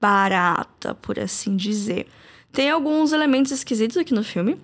barata, 0.00 0.94
por 0.94 1.18
assim 1.18 1.56
dizer. 1.56 2.06
Tem 2.52 2.70
alguns 2.70 3.12
elementos 3.12 3.50
esquisitos 3.50 3.96
aqui 3.96 4.14
no 4.14 4.22
filme. 4.22 4.58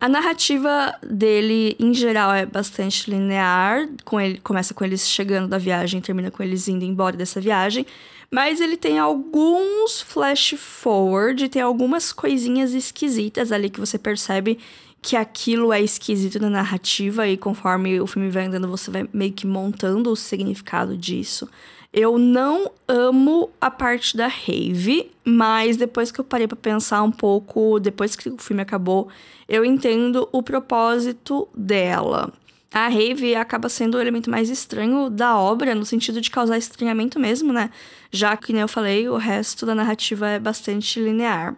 A 0.00 0.08
narrativa 0.08 0.94
dele, 1.02 1.76
em 1.78 1.94
geral, 1.94 2.32
é 2.32 2.44
bastante 2.44 3.10
linear. 3.10 3.88
Com 4.04 4.20
ele, 4.20 4.38
começa 4.38 4.74
com 4.74 4.84
eles 4.84 5.08
chegando 5.08 5.48
da 5.48 5.58
viagem, 5.58 6.00
termina 6.00 6.30
com 6.30 6.42
eles 6.42 6.68
indo 6.68 6.84
embora 6.84 7.16
dessa 7.16 7.40
viagem. 7.40 7.86
Mas 8.30 8.60
ele 8.60 8.76
tem 8.76 8.98
alguns 8.98 10.00
flash 10.00 10.54
forward, 10.58 11.48
tem 11.48 11.62
algumas 11.62 12.12
coisinhas 12.12 12.74
esquisitas 12.74 13.52
ali 13.52 13.70
que 13.70 13.80
você 13.80 13.96
percebe 13.96 14.58
que 15.04 15.16
aquilo 15.16 15.70
é 15.70 15.82
esquisito 15.82 16.40
na 16.40 16.48
narrativa 16.48 17.28
e 17.28 17.36
conforme 17.36 18.00
o 18.00 18.06
filme 18.06 18.30
vai 18.30 18.46
andando, 18.46 18.66
você 18.66 18.90
vai 18.90 19.06
meio 19.12 19.34
que 19.34 19.46
montando 19.46 20.10
o 20.10 20.16
significado 20.16 20.96
disso. 20.96 21.46
Eu 21.92 22.16
não 22.16 22.72
amo 22.88 23.50
a 23.60 23.70
parte 23.70 24.16
da 24.16 24.26
rave, 24.26 25.10
mas 25.22 25.76
depois 25.76 26.10
que 26.10 26.18
eu 26.18 26.24
parei 26.24 26.48
para 26.48 26.56
pensar 26.56 27.02
um 27.02 27.10
pouco, 27.10 27.78
depois 27.78 28.16
que 28.16 28.30
o 28.30 28.38
filme 28.38 28.62
acabou, 28.62 29.08
eu 29.46 29.62
entendo 29.62 30.26
o 30.32 30.42
propósito 30.42 31.46
dela. 31.54 32.32
A 32.72 32.88
rave 32.88 33.34
acaba 33.34 33.68
sendo 33.68 33.98
o 33.98 34.00
elemento 34.00 34.30
mais 34.30 34.48
estranho 34.48 35.10
da 35.10 35.38
obra, 35.38 35.74
no 35.74 35.84
sentido 35.84 36.18
de 36.18 36.30
causar 36.30 36.56
estranhamento 36.56 37.20
mesmo, 37.20 37.52
né? 37.52 37.68
Já 38.10 38.38
que, 38.38 38.46
como 38.46 38.58
eu 38.58 38.68
falei, 38.68 39.06
o 39.06 39.18
resto 39.18 39.66
da 39.66 39.74
narrativa 39.74 40.30
é 40.30 40.38
bastante 40.38 40.98
linear. 40.98 41.54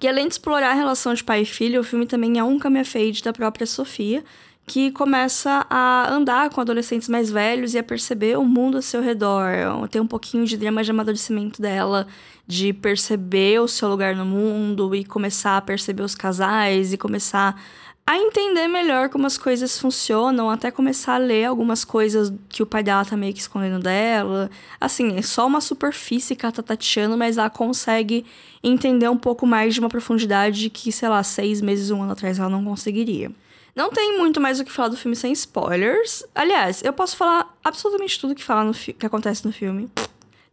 E 0.00 0.06
além 0.06 0.28
de 0.28 0.34
explorar 0.34 0.70
a 0.70 0.74
relação 0.74 1.12
de 1.12 1.24
pai 1.24 1.42
e 1.42 1.44
filho, 1.44 1.80
o 1.80 1.84
filme 1.84 2.06
também 2.06 2.38
é 2.38 2.44
um 2.44 2.56
caminho 2.56 2.84
fade 2.84 3.20
da 3.20 3.32
própria 3.32 3.66
Sofia, 3.66 4.22
que 4.64 4.92
começa 4.92 5.66
a 5.68 6.08
andar 6.12 6.50
com 6.50 6.60
adolescentes 6.60 7.08
mais 7.08 7.32
velhos 7.32 7.74
e 7.74 7.78
a 7.78 7.82
perceber 7.82 8.38
o 8.38 8.44
mundo 8.44 8.76
ao 8.76 8.82
seu 8.82 9.02
redor. 9.02 9.88
Tem 9.90 10.00
um 10.00 10.06
pouquinho 10.06 10.44
de 10.44 10.56
drama 10.56 10.84
de 10.84 10.92
amadurecimento 10.92 11.60
dela, 11.60 12.06
de 12.46 12.72
perceber 12.72 13.60
o 13.60 13.66
seu 13.66 13.88
lugar 13.88 14.14
no 14.14 14.24
mundo 14.24 14.94
e 14.94 15.04
começar 15.04 15.56
a 15.56 15.62
perceber 15.62 16.02
os 16.02 16.14
casais 16.14 16.92
e 16.92 16.96
começar 16.96 17.60
a 18.08 18.16
entender 18.16 18.66
melhor 18.68 19.10
como 19.10 19.26
as 19.26 19.36
coisas 19.36 19.78
funcionam, 19.78 20.48
até 20.48 20.70
começar 20.70 21.16
a 21.16 21.18
ler 21.18 21.44
algumas 21.44 21.84
coisas 21.84 22.32
que 22.48 22.62
o 22.62 22.66
pai 22.66 22.82
dela 22.82 23.04
tá 23.04 23.14
meio 23.18 23.34
que 23.34 23.40
escondendo 23.40 23.78
dela. 23.80 24.50
Assim, 24.80 25.18
é 25.18 25.20
só 25.20 25.46
uma 25.46 25.60
superfície 25.60 26.34
que 26.34 26.42
ela 26.42 26.50
tá 26.50 26.62
tateando, 26.62 27.18
mas 27.18 27.36
ela 27.36 27.50
consegue 27.50 28.24
entender 28.64 29.10
um 29.10 29.18
pouco 29.18 29.46
mais 29.46 29.74
de 29.74 29.80
uma 29.80 29.90
profundidade 29.90 30.70
que, 30.70 30.90
sei 30.90 31.06
lá, 31.06 31.22
seis 31.22 31.60
meses, 31.60 31.90
um 31.90 32.02
ano 32.02 32.12
atrás 32.12 32.38
ela 32.38 32.48
não 32.48 32.64
conseguiria. 32.64 33.30
Não 33.76 33.90
tem 33.90 34.16
muito 34.16 34.40
mais 34.40 34.58
o 34.58 34.64
que 34.64 34.72
falar 34.72 34.88
do 34.88 34.96
filme 34.96 35.14
sem 35.14 35.30
spoilers. 35.32 36.24
Aliás, 36.34 36.82
eu 36.82 36.94
posso 36.94 37.14
falar 37.14 37.54
absolutamente 37.62 38.18
tudo 38.18 38.34
que, 38.34 38.42
fala 38.42 38.64
no 38.64 38.72
que 38.72 39.04
acontece 39.04 39.44
no 39.44 39.52
filme. 39.52 39.86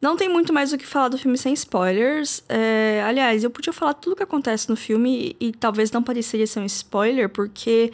Não 0.02 0.16
tem 0.16 0.30
muito 0.30 0.54
mais 0.54 0.74
o 0.74 0.78
que 0.78 0.86
falar 0.86 1.08
do 1.08 1.18
filme 1.18 1.38
sem 1.38 1.54
spoilers. 1.54 2.44
É, 2.48 3.04
aliás, 3.06 3.44
eu 3.44 3.50
podia 3.50 3.74
falar 3.74 3.94
tudo 3.94 4.14
o 4.14 4.16
que 4.16 4.24
acontece 4.24 4.70
no 4.70 4.76
filme 4.76 5.36
e, 5.40 5.48
e 5.48 5.52
talvez 5.52 5.92
não 5.92 6.04
pareceria 6.04 6.46
ser 6.46 6.60
um 6.60 6.66
spoiler, 6.66 7.30
porque 7.30 7.92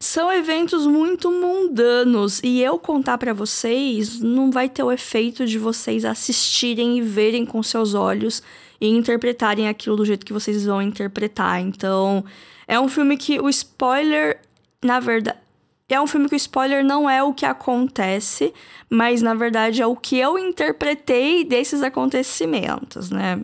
são 0.00 0.32
eventos 0.32 0.86
muito 0.86 1.32
mundanos 1.32 2.40
e 2.44 2.62
eu 2.62 2.78
contar 2.78 3.18
para 3.18 3.32
vocês 3.32 4.20
não 4.20 4.50
vai 4.50 4.68
ter 4.68 4.82
o 4.84 4.92
efeito 4.92 5.44
de 5.44 5.58
vocês 5.58 6.04
assistirem 6.04 6.98
e 6.98 7.02
verem 7.02 7.44
com 7.44 7.60
seus 7.62 7.94
olhos 7.94 8.40
e 8.80 8.88
interpretarem 8.88 9.68
aquilo 9.68 9.96
do 9.96 10.04
jeito 10.04 10.24
que 10.24 10.32
vocês 10.32 10.64
vão 10.64 10.80
interpretar. 10.80 11.60
Então, 11.60 12.24
é 12.68 12.78
um 12.78 12.88
filme 12.88 13.16
que 13.16 13.40
o 13.40 13.48
spoiler, 13.48 14.40
na 14.84 15.00
verdade, 15.00 15.38
é 15.94 16.00
um 16.00 16.06
filme 16.06 16.28
que 16.28 16.34
o 16.34 16.36
spoiler 16.36 16.84
não 16.84 17.08
é 17.08 17.22
o 17.22 17.32
que 17.32 17.46
acontece, 17.46 18.52
mas 18.90 19.22
na 19.22 19.34
verdade 19.34 19.80
é 19.80 19.86
o 19.86 19.96
que 19.96 20.18
eu 20.18 20.38
interpretei 20.38 21.44
desses 21.44 21.82
acontecimentos, 21.82 23.10
né? 23.10 23.40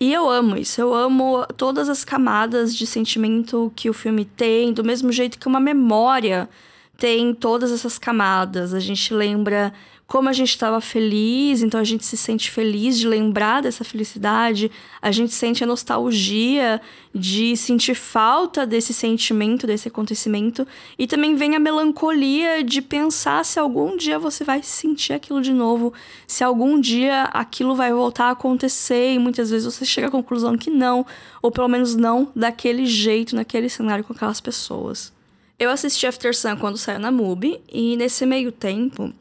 E 0.00 0.12
eu 0.12 0.28
amo 0.28 0.56
isso, 0.56 0.80
eu 0.80 0.94
amo 0.94 1.44
todas 1.56 1.88
as 1.88 2.04
camadas 2.04 2.74
de 2.76 2.86
sentimento 2.86 3.72
que 3.74 3.90
o 3.90 3.92
filme 3.92 4.24
tem, 4.24 4.72
do 4.72 4.84
mesmo 4.84 5.10
jeito 5.10 5.38
que 5.38 5.48
uma 5.48 5.58
memória 5.58 6.48
tem 6.96 7.34
todas 7.34 7.72
essas 7.72 7.98
camadas. 7.98 8.72
A 8.74 8.80
gente 8.80 9.12
lembra 9.12 9.72
como 10.08 10.30
a 10.30 10.32
gente 10.32 10.48
estava 10.48 10.80
feliz, 10.80 11.62
então 11.62 11.78
a 11.78 11.84
gente 11.84 12.02
se 12.06 12.16
sente 12.16 12.50
feliz 12.50 12.98
de 12.98 13.06
lembrar 13.06 13.60
dessa 13.60 13.84
felicidade, 13.84 14.70
a 15.02 15.10
gente 15.10 15.34
sente 15.34 15.62
a 15.62 15.66
nostalgia 15.66 16.80
de 17.14 17.54
sentir 17.58 17.94
falta 17.94 18.66
desse 18.66 18.94
sentimento, 18.94 19.66
desse 19.66 19.86
acontecimento, 19.88 20.66
e 20.98 21.06
também 21.06 21.34
vem 21.34 21.54
a 21.54 21.58
melancolia 21.58 22.64
de 22.64 22.80
pensar 22.80 23.44
se 23.44 23.60
algum 23.60 23.98
dia 23.98 24.18
você 24.18 24.44
vai 24.44 24.62
sentir 24.62 25.12
aquilo 25.12 25.42
de 25.42 25.52
novo, 25.52 25.92
se 26.26 26.42
algum 26.42 26.80
dia 26.80 27.24
aquilo 27.24 27.76
vai 27.76 27.92
voltar 27.92 28.28
a 28.28 28.30
acontecer, 28.30 29.12
e 29.12 29.18
muitas 29.18 29.50
vezes 29.50 29.66
você 29.66 29.84
chega 29.84 30.06
à 30.06 30.10
conclusão 30.10 30.56
que 30.56 30.70
não, 30.70 31.04
ou 31.42 31.50
pelo 31.50 31.68
menos 31.68 31.94
não 31.94 32.32
daquele 32.34 32.86
jeito, 32.86 33.36
naquele 33.36 33.68
cenário 33.68 34.04
com 34.04 34.14
aquelas 34.14 34.40
pessoas. 34.40 35.12
Eu 35.58 35.68
assisti 35.68 36.06
After 36.06 36.34
Sun 36.34 36.56
quando 36.56 36.78
saiu 36.78 36.98
na 36.98 37.10
MUBI, 37.10 37.60
e 37.70 37.94
nesse 37.94 38.24
meio 38.24 38.50
tempo 38.50 39.12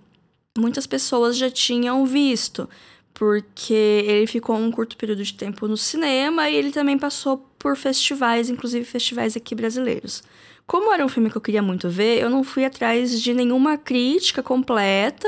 muitas 0.60 0.88
pessoas 0.88 1.38
já 1.38 1.50
tinham 1.50 2.06
visto, 2.06 2.70
porque 3.14 3.74
ele 3.74 4.28
ficou 4.28 4.56
um 4.56 4.72
curto 4.72 4.96
período 4.96 5.24
de 5.24 5.34
tempo 5.34 5.68
no 5.68 5.78
cinema 5.78 6.50
e 6.50 6.56
ele 6.56 6.72
também 6.72 6.98
passou 6.98 7.38
por 7.58 7.76
festivais, 7.76 8.50
inclusive 8.50 8.86
festivais 8.86 9.36
aqui 9.36 9.56
brasileiros. 9.56 10.24
Como 10.68 10.94
era 10.94 11.06
um 11.06 11.10
filme 11.10 11.30
que 11.30 11.38
eu 11.38 11.42
queria 11.42 11.62
muito 11.62 11.90
ver, 11.90 12.22
eu 12.22 12.30
não 12.30 12.44
fui 12.44 12.66
atrás 12.66 13.22
de 13.22 13.34
nenhuma 13.34 13.78
crítica 13.78 14.44
completa, 14.44 15.28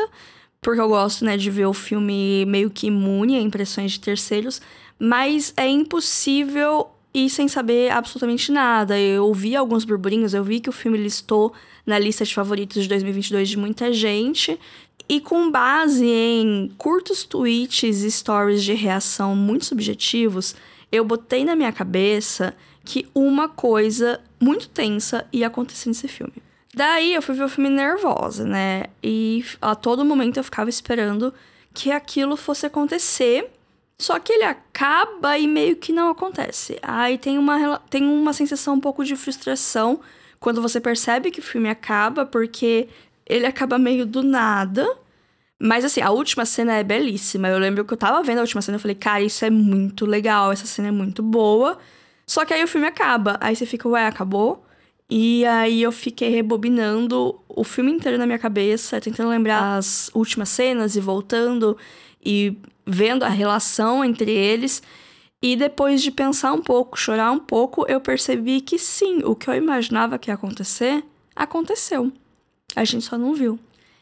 porque 0.62 0.82
eu 0.82 0.90
gosto, 0.90 1.24
né, 1.24 1.38
de 1.38 1.50
ver 1.50 1.66
o 1.66 1.74
filme 1.74 2.46
meio 2.46 2.70
que 2.70 2.88
imune 2.88 3.38
a 3.38 3.42
impressões 3.42 3.94
de 3.94 4.02
terceiros, 4.02 4.62
mas 5.00 5.54
é 5.56 5.68
impossível 5.68 6.90
ir 7.14 7.30
sem 7.30 7.48
saber 7.48 7.92
absolutamente 7.92 8.52
nada. 8.52 9.00
Eu 9.00 9.26
ouvi 9.26 9.56
alguns 9.56 9.86
burburinhos, 9.86 10.34
eu 10.34 10.44
vi 10.44 10.60
que 10.60 10.70
o 10.70 10.74
filme 10.74 10.98
listou 10.98 11.54
na 11.86 11.98
lista 11.98 12.24
de 12.26 12.34
favoritos 12.34 12.84
de 12.84 12.90
2022 12.90 13.50
de 13.50 13.58
muita 13.58 13.92
gente, 13.94 14.60
e 15.10 15.20
com 15.20 15.50
base 15.50 16.06
em 16.06 16.72
curtos 16.78 17.24
tweets 17.24 18.04
e 18.04 18.12
stories 18.12 18.64
de 18.64 18.76
reação 18.76 19.36
muito 19.36 19.66
subjetivos, 19.66 20.56
eu 20.92 21.04
botei 21.04 21.44
na 21.44 21.56
minha 21.56 21.72
cabeça 21.74 22.56
que 22.86 23.08
uma 23.14 23.50
coisa 23.50 24.22
muito 24.40 24.70
tensa 24.70 25.28
ia 25.34 25.48
acontecer 25.48 25.90
nesse 25.90 26.08
filme. 26.08 26.34
Daí 26.76 27.16
eu 27.16 27.22
fui 27.24 27.34
ver 27.34 27.44
o 27.44 27.50
filme 27.50 27.70
nervosa, 27.70 28.46
né? 28.46 28.86
E 29.04 29.44
a 29.60 29.74
todo 29.74 30.06
momento 30.06 30.38
eu 30.38 30.44
ficava 30.44 30.70
esperando 30.70 31.34
que 31.74 31.92
aquilo 31.92 32.38
fosse 32.38 32.68
acontecer. 32.68 33.50
Só 33.98 34.18
que 34.18 34.32
ele 34.32 34.46
acaba 34.46 35.38
e 35.38 35.48
meio 35.48 35.76
que 35.76 35.92
não 35.92 36.10
acontece. 36.10 36.78
Aí 36.82 37.18
tem 37.18 37.38
uma, 37.38 37.80
tem 37.90 38.04
uma 38.08 38.32
sensação 38.32 38.76
um 38.76 38.80
pouco 38.80 39.04
de 39.04 39.16
frustração 39.16 40.00
quando 40.40 40.62
você 40.62 40.80
percebe 40.80 41.32
que 41.32 41.42
o 41.42 41.44
filme 41.44 41.70
acaba, 41.70 42.26
porque 42.26 42.88
ele 43.30 43.46
acaba 43.46 43.78
meio 43.78 44.06
do 44.06 44.24
nada. 44.24 44.86
Mas 45.60 45.86
assim, 45.86 46.02
a 46.02 46.10
última 46.10 46.46
cena 46.46 46.74
é 46.76 46.84
belíssima. 46.84 47.48
Eu 47.50 47.60
lembro 47.60 47.86
que 47.86 47.94
eu 47.94 47.98
tava 47.98 48.24
vendo 48.24 48.40
a 48.40 48.42
última 48.42 48.62
cena 48.62 48.78
e 48.78 48.82
falei, 48.82 48.96
cara, 48.96 49.22
isso 49.22 49.46
é 49.46 49.50
muito 49.50 50.06
legal, 50.06 50.52
essa 50.52 50.66
cena 50.66 50.88
é 50.88 50.92
muito 50.92 51.22
boa. 51.22 51.78
Só 52.26 52.46
que 52.46 52.54
aí 52.54 52.64
o 52.64 52.68
filme 52.68 52.88
acaba. 52.88 53.38
Aí 53.42 53.56
você 53.56 53.66
fica, 53.66 53.88
ué, 53.88 54.08
acabou? 54.08 54.66
E 55.10 55.46
aí 55.46 55.82
eu 55.82 55.92
fiquei 55.92 56.30
rebobinando 56.30 57.40
o 57.48 57.64
filme 57.64 57.92
inteiro 57.92 58.18
na 58.18 58.26
minha 58.26 58.40
cabeça, 58.40 59.02
tentando 59.02 59.30
lembrar 59.30 59.78
as 59.78 60.10
últimas 60.14 60.50
cenas 60.50 60.96
e 60.96 61.00
voltando 61.00 61.78
e 62.24 62.58
vendo 62.86 63.24
a 63.24 63.30
relação 63.30 64.06
entre 64.06 64.32
eles. 64.32 64.82
E 65.42 65.56
depois 65.56 66.02
de 66.02 66.12
pensar 66.12 66.54
um 66.54 66.62
pouco, 66.62 66.98
chorar 67.00 67.32
um 67.32 67.40
pouco, 67.40 67.86
eu 67.88 68.00
percebi 68.00 68.62
que 68.62 68.78
sim, 68.78 69.24
o 69.24 69.36
que 69.36 69.50
eu 69.50 69.56
imaginava 69.56 70.20
que 70.20 70.30
ia 70.30 70.36
acontecer, 70.36 71.04
aconteceu. 71.36 72.12
A 72.76 72.84
gente 72.84 73.06
só 73.06 73.18
não 73.18 73.34
viu. 73.34 73.60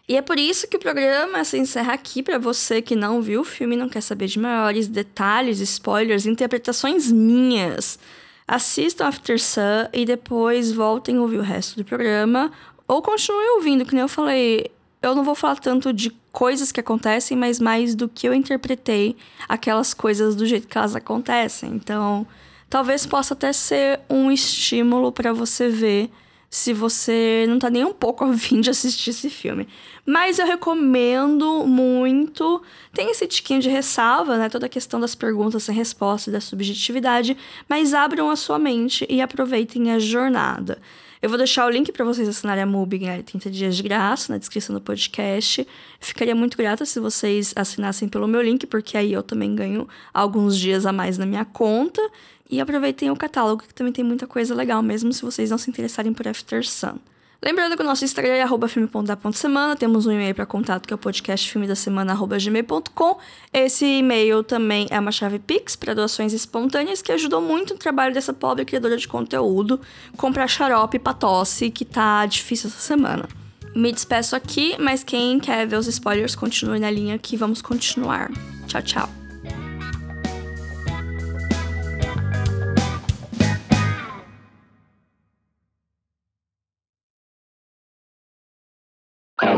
E 0.08 0.16
é 0.16 0.22
por 0.22 0.40
isso 0.40 0.68
que 0.68 0.78
o 0.78 0.80
programa 0.80 1.44
se 1.44 1.58
encerra 1.58 1.94
aqui 1.94 2.24
para 2.24 2.38
você 2.38 2.82
que 2.82 2.96
não 2.96 3.22
viu 3.22 3.42
o 3.42 3.46
filme 3.46 3.76
e 3.76 3.78
não 3.78 3.90
quer 3.90 4.00
saber 4.00 4.28
de 4.28 4.40
maiores 4.40 4.88
detalhes, 4.88 5.60
spoilers, 5.60 6.26
interpretações 6.26 7.12
minhas. 7.12 8.00
Assistam 8.48 9.08
After 9.08 9.38
Sun 9.38 9.90
e 9.92 10.06
depois 10.06 10.72
voltem 10.72 11.18
a 11.18 11.22
ouvir 11.22 11.40
o 11.40 11.42
resto 11.42 11.76
do 11.76 11.84
programa. 11.84 12.50
Ou 12.88 13.02
continuem 13.02 13.58
ouvindo, 13.58 13.86
que 13.86 13.94
nem 13.94 14.02
eu 14.02 14.08
falei. 14.08 14.72
Eu 15.02 15.14
não 15.14 15.26
vou 15.26 15.36
falar 15.36 15.58
tanto 15.58 15.92
de 15.92 16.10
coisas 16.32 16.72
que 16.72 16.80
acontecem, 16.80 17.36
mas 17.36 17.60
mais 17.60 17.94
do 17.94 18.08
que 18.08 18.28
eu 18.28 18.34
interpretei 18.34 19.18
aquelas 19.50 19.94
coisas 19.94 20.36
do 20.38 20.46
jeito 20.46 20.68
que 20.68 20.78
elas 20.78 20.96
acontecem. 20.96 21.72
Então, 21.72 22.26
talvez 22.70 23.06
possa 23.06 23.34
até 23.34 23.52
ser 23.52 24.00
um 24.10 24.32
estímulo 24.32 25.12
para 25.12 25.34
você 25.34 25.68
ver 25.68 26.10
se 26.50 26.74
você 26.74 27.46
não 27.48 27.60
tá 27.60 27.70
nem 27.70 27.84
um 27.84 27.94
pouco 27.94 28.24
afim 28.26 28.62
de 28.62 28.70
assistir 28.70 29.10
esse 29.10 29.30
filme. 29.30 29.68
Mas 30.06 30.40
eu 30.40 30.46
recomendo 30.46 31.66
muito. 31.66 32.62
Tem 32.94 33.12
esse 33.12 33.28
tiquinho 33.28 33.60
de 33.60 33.70
ressalva, 33.70 34.38
né? 34.38 34.50
Toda 34.50 34.66
a 34.66 34.70
questão 34.70 35.00
das 35.00 35.16
perguntas 35.16 35.64
sem 35.64 35.76
resposta 35.76 36.30
e 36.30 36.34
da 36.34 36.40
subjetividade. 36.40 37.38
Mas 37.68 37.94
abram 37.94 38.30
a 38.30 38.36
sua 38.36 38.58
mente 38.58 39.06
e 39.10 39.22
aproveitem 39.22 39.92
a 39.92 40.00
jornada. 40.00 40.80
Eu 41.22 41.30
vou 41.30 41.38
deixar 41.38 41.66
o 41.66 41.70
link 41.70 41.92
para 41.92 42.06
vocês 42.06 42.28
assinarem 42.28 42.64
a 42.64 42.66
MUBI 42.66 43.00
ganhar 43.00 43.24
30 43.24 43.50
dias 43.50 43.76
de 43.76 43.84
graça 43.84 44.32
na 44.32 44.38
descrição 44.38 44.76
do 44.76 44.82
podcast. 44.82 45.68
Ficaria 46.00 46.36
muito 46.36 46.58
grata 46.58 46.86
se 46.86 47.00
vocês 47.00 47.54
assinassem 47.56 48.08
pelo 48.08 48.28
meu 48.28 48.42
link, 48.42 48.68
porque 48.68 48.98
aí 48.98 49.14
eu 49.14 49.24
também 49.24 49.56
ganho 49.56 49.88
alguns 50.14 50.58
dias 50.58 50.86
a 50.86 50.92
mais 50.92 51.18
na 51.18 51.26
minha 51.26 51.46
conta. 51.46 52.02
E 52.50 52.62
aproveitem 52.62 53.12
o 53.12 53.16
catálogo, 53.16 53.64
que 53.64 53.74
também 53.74 53.92
tem 53.92 54.06
muita 54.06 54.26
coisa 54.26 54.56
legal, 54.56 54.82
mesmo 54.82 55.12
se 55.12 55.22
vocês 55.22 55.50
não 55.50 55.58
se 55.58 55.70
interessarem 55.70 56.14
por 56.14 56.28
After 56.28 56.66
Sun. 56.66 56.98
Lembrando 57.42 57.76
que 57.76 57.84
o 57.84 57.86
nosso 57.86 58.04
Instagram 58.04 58.34
é 58.34 58.42
arroba 58.42 58.68
filme.da.semana, 58.68 59.76
temos 59.76 60.08
um 60.08 60.12
e-mail 60.12 60.34
para 60.34 60.46
contato 60.46 60.88
que 60.88 60.94
é 60.94 60.96
o 60.96 60.98
podcast 60.98 61.50
filme 61.50 61.68
da 61.68 61.76
semana 61.76 62.16
gmail.com. 62.16 63.20
Esse 63.54 63.86
e-mail 63.86 64.44
também 64.44 64.88
é 64.90 65.00
uma 65.00 65.12
chave 65.12 65.38
Pix 65.38 65.76
para 65.76 65.94
doações 65.94 66.34
espontâneas 66.34 67.02
que 67.02 67.12
ajudou 67.12 67.40
muito 67.40 67.76
o 67.76 67.78
trabalho 67.78 68.14
dessa 68.14 68.34
pobre 68.34 68.66
criadora 68.66 68.98
de 68.98 69.08
conteúdo 69.08 69.80
comprar 70.18 70.48
xarope 70.48 70.98
para 70.98 71.14
tosse 71.14 71.70
que 71.70 71.86
tá 71.86 72.26
difícil 72.26 72.70
essa 72.70 72.80
semana. 72.80 73.28
Me 73.76 73.92
despeço 73.92 74.36
aqui, 74.36 74.76
mas 74.80 75.04
quem 75.04 75.40
quer 75.40 75.68
ver 75.68 75.78
os 75.78 75.86
spoilers 75.86 76.36
continue 76.36 76.80
na 76.80 76.90
linha 76.90 77.20
que 77.20 77.38
vamos 77.38 77.62
continuar. 77.62 78.32
Tchau, 78.68 78.82
tchau. 78.82 79.27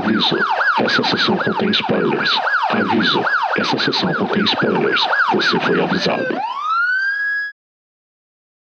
Aviso: 0.10 0.36
essa 0.80 1.04
sessão 1.04 1.38
contém 1.38 1.70
spoilers. 1.70 2.32
Aviso: 2.72 3.24
essa 3.56 3.78
sessão 3.78 4.12
contém 4.16 4.44
spoilers. 4.44 5.00
Você 5.34 5.60
foi 5.60 5.80
avisado. 5.80 6.36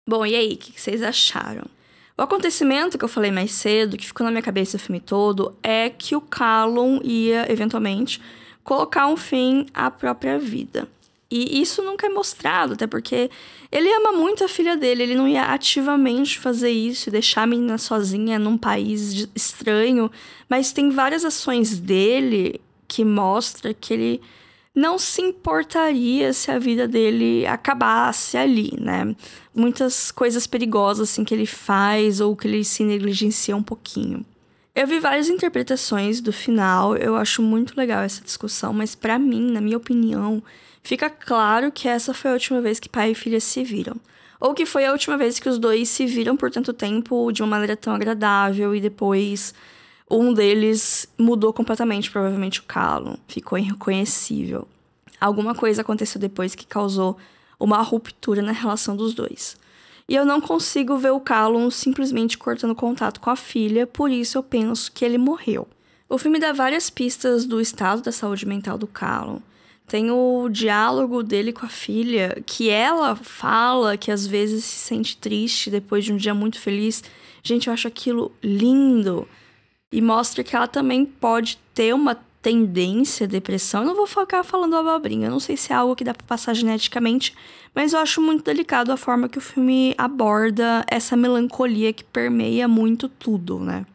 Bom, 0.08 0.24
e 0.24 0.36
aí, 0.36 0.54
o 0.54 0.58
que 0.58 0.80
vocês 0.80 1.02
acharam? 1.02 1.66
O 2.16 2.22
acontecimento 2.22 2.96
que 2.96 3.04
eu 3.04 3.10
falei 3.10 3.32
mais 3.32 3.54
cedo, 3.54 3.98
que 3.98 4.06
ficou 4.06 4.24
na 4.24 4.30
minha 4.30 4.44
cabeça 4.44 4.78
o 4.78 4.80
filme 4.80 5.00
todo, 5.00 5.58
é 5.64 5.90
que 5.90 6.16
o 6.16 6.22
Callum 6.22 7.00
ia, 7.04 7.52
eventualmente, 7.52 8.22
colocar 8.64 9.08
um 9.08 9.18
fim 9.18 9.66
à 9.74 9.90
própria 9.90 10.38
vida. 10.38 10.88
E 11.32 11.62
isso 11.62 11.82
nunca 11.82 12.08
é 12.08 12.10
mostrado, 12.10 12.74
até 12.74 12.86
porque 12.86 13.30
ele 13.72 13.90
ama 13.90 14.12
muito 14.12 14.44
a 14.44 14.50
filha 14.50 14.76
dele, 14.76 15.04
ele 15.04 15.16
não 15.16 15.28
ia 15.28 15.46
ativamente 15.46 16.38
fazer 16.38 16.72
isso 16.72 17.10
deixar 17.10 17.44
a 17.44 17.48
menina 17.48 17.78
sozinha 17.78 18.38
num 18.38 18.58
país 18.58 19.30
estranho, 19.34 20.12
mas 20.50 20.74
tem 20.74 20.90
várias 20.90 21.24
ações 21.24 21.80
dele 21.80 22.60
que 22.86 23.06
mostra 23.06 23.74
que 23.74 23.94
ele 23.94 24.22
não 24.76 24.98
se 24.98 25.22
importaria 25.22 26.34
se 26.34 26.52
a 26.52 26.60
vida 26.60 26.88
dele 26.88 27.46
acabasse 27.46 28.38
ali, 28.38 28.74
né? 28.80 29.16
Muitas 29.56 30.12
coisas 30.12 30.46
perigosas 30.48 31.10
assim 31.10 31.24
que 31.24 31.34
ele 31.34 31.46
faz 31.46 32.20
ou 32.20 32.36
que 32.36 32.48
ele 32.48 32.64
se 32.64 32.84
negligencia 32.84 33.56
um 33.56 33.64
pouquinho. 33.64 34.26
Eu 34.74 34.88
vi 34.88 35.00
várias 35.00 35.28
interpretações 35.28 36.22
do 36.22 36.32
final, 36.32 36.96
eu 36.96 37.18
acho 37.18 37.42
muito 37.42 37.76
legal 37.76 38.04
essa 38.04 38.24
discussão, 38.24 38.72
mas 38.72 38.96
para 38.96 39.20
mim, 39.20 39.52
na 39.52 39.60
minha 39.60 39.76
opinião, 39.76 40.42
fica 40.82 41.10
claro 41.10 41.74
que 41.74 41.90
essa 41.90 42.14
foi 42.14 42.32
a 42.32 42.34
última 42.34 42.62
vez 42.62 42.80
que 42.80 42.88
pai 42.88 43.12
e 43.12 43.16
filha 43.16 43.42
se 43.42 43.66
viram. 43.66 43.98
Ou 44.40 44.54
que 44.54 44.66
foi 44.66 44.86
a 44.86 44.94
última 44.94 45.18
vez 45.18 45.40
que 45.40 45.50
os 45.50 45.60
dois 45.60 45.90
se 45.90 46.06
viram 46.06 46.38
por 46.38 46.50
tanto 46.50 46.72
tempo 46.72 47.34
de 47.34 47.44
uma 47.44 47.50
maneira 47.50 47.76
tão 47.76 47.94
agradável 47.94 48.74
e 48.74 48.80
depois 48.80 49.54
um 50.10 50.34
deles 50.34 51.06
mudou 51.18 51.52
completamente, 51.52 52.10
provavelmente 52.10 52.62
o 52.62 52.64
Calo, 52.64 53.20
ficou 53.28 53.58
irreconhecível. 53.58 54.66
Alguma 55.20 55.54
coisa 55.54 55.82
aconteceu 55.82 56.20
depois 56.20 56.56
que 56.56 56.66
causou 56.66 57.18
uma 57.60 57.82
ruptura 57.82 58.42
na 58.42 58.54
relação 58.54 58.96
dos 58.96 59.14
dois. 59.14 59.58
E 60.12 60.16
eu 60.16 60.26
não 60.26 60.42
consigo 60.42 60.98
ver 60.98 61.12
o 61.12 61.22
Callum 61.22 61.72
simplesmente 61.72 62.38
cortando 62.38 62.76
contato 62.76 63.22
com 63.22 63.30
a 63.30 63.36
filha, 63.38 63.88
por 63.88 64.12
isso 64.12 64.38
eu 64.38 64.44
penso 64.44 64.92
que 64.92 65.06
ele 65.06 65.18
morreu. 65.18 65.66
O 66.10 66.18
filme 66.18 66.38
dá 66.38 66.52
várias 66.52 66.90
pistas 66.90 67.46
do 67.46 67.62
estado 67.62 68.02
da 68.02 68.12
saúde 68.12 68.46
mental 68.46 68.78
do 68.78 68.88
Callum. 68.88 69.40
Tem 69.88 70.12
o 70.12 70.50
diálogo 70.50 71.24
dele 71.24 71.54
com 71.54 71.66
a 71.66 71.70
filha, 71.70 72.44
que 72.46 72.70
ela 72.70 73.16
fala 73.16 73.96
que 73.96 74.12
às 74.12 74.28
vezes 74.28 74.66
se 74.66 74.80
sente 74.80 75.16
triste 75.16 75.70
depois 75.70 76.04
de 76.04 76.12
um 76.12 76.18
dia 76.18 76.34
muito 76.34 76.60
feliz. 76.60 77.02
Gente, 77.42 77.68
eu 77.68 77.74
acho 77.74 77.88
aquilo 77.88 78.34
lindo. 78.44 79.26
E 79.94 80.02
mostra 80.02 80.44
que 80.44 80.58
ela 80.58 80.68
também 80.68 81.06
pode 81.06 81.58
ter 81.74 81.96
uma 81.96 82.20
tendência 82.42 83.26
à 83.26 83.28
depressão. 83.28 83.82
Eu 83.82 83.88
não 83.88 83.96
vou 83.96 84.08
ficar 84.08 84.44
falando 84.44 84.76
abobrinha, 84.76 85.28
eu 85.28 85.32
não 85.32 85.40
sei 85.40 85.56
se 85.56 85.72
é 85.72 85.76
algo 85.76 85.96
que 85.96 86.04
dá 86.04 86.14
para 86.14 86.26
passar 86.26 86.54
geneticamente, 86.54 87.34
mas 87.74 87.94
eu 87.94 88.00
acho 88.00 88.22
muito 88.22 88.44
delicado 88.44 88.92
a 88.92 88.98
forma 88.98 89.30
que 89.30 89.38
o 89.38 89.42
filme 89.42 89.94
aborda 89.98 90.84
essa 90.90 91.16
melancolia 91.16 91.94
que 91.94 92.04
permeia 92.04 92.68
muito 92.68 93.08
tudo, 93.08 93.60
né? 93.60 93.86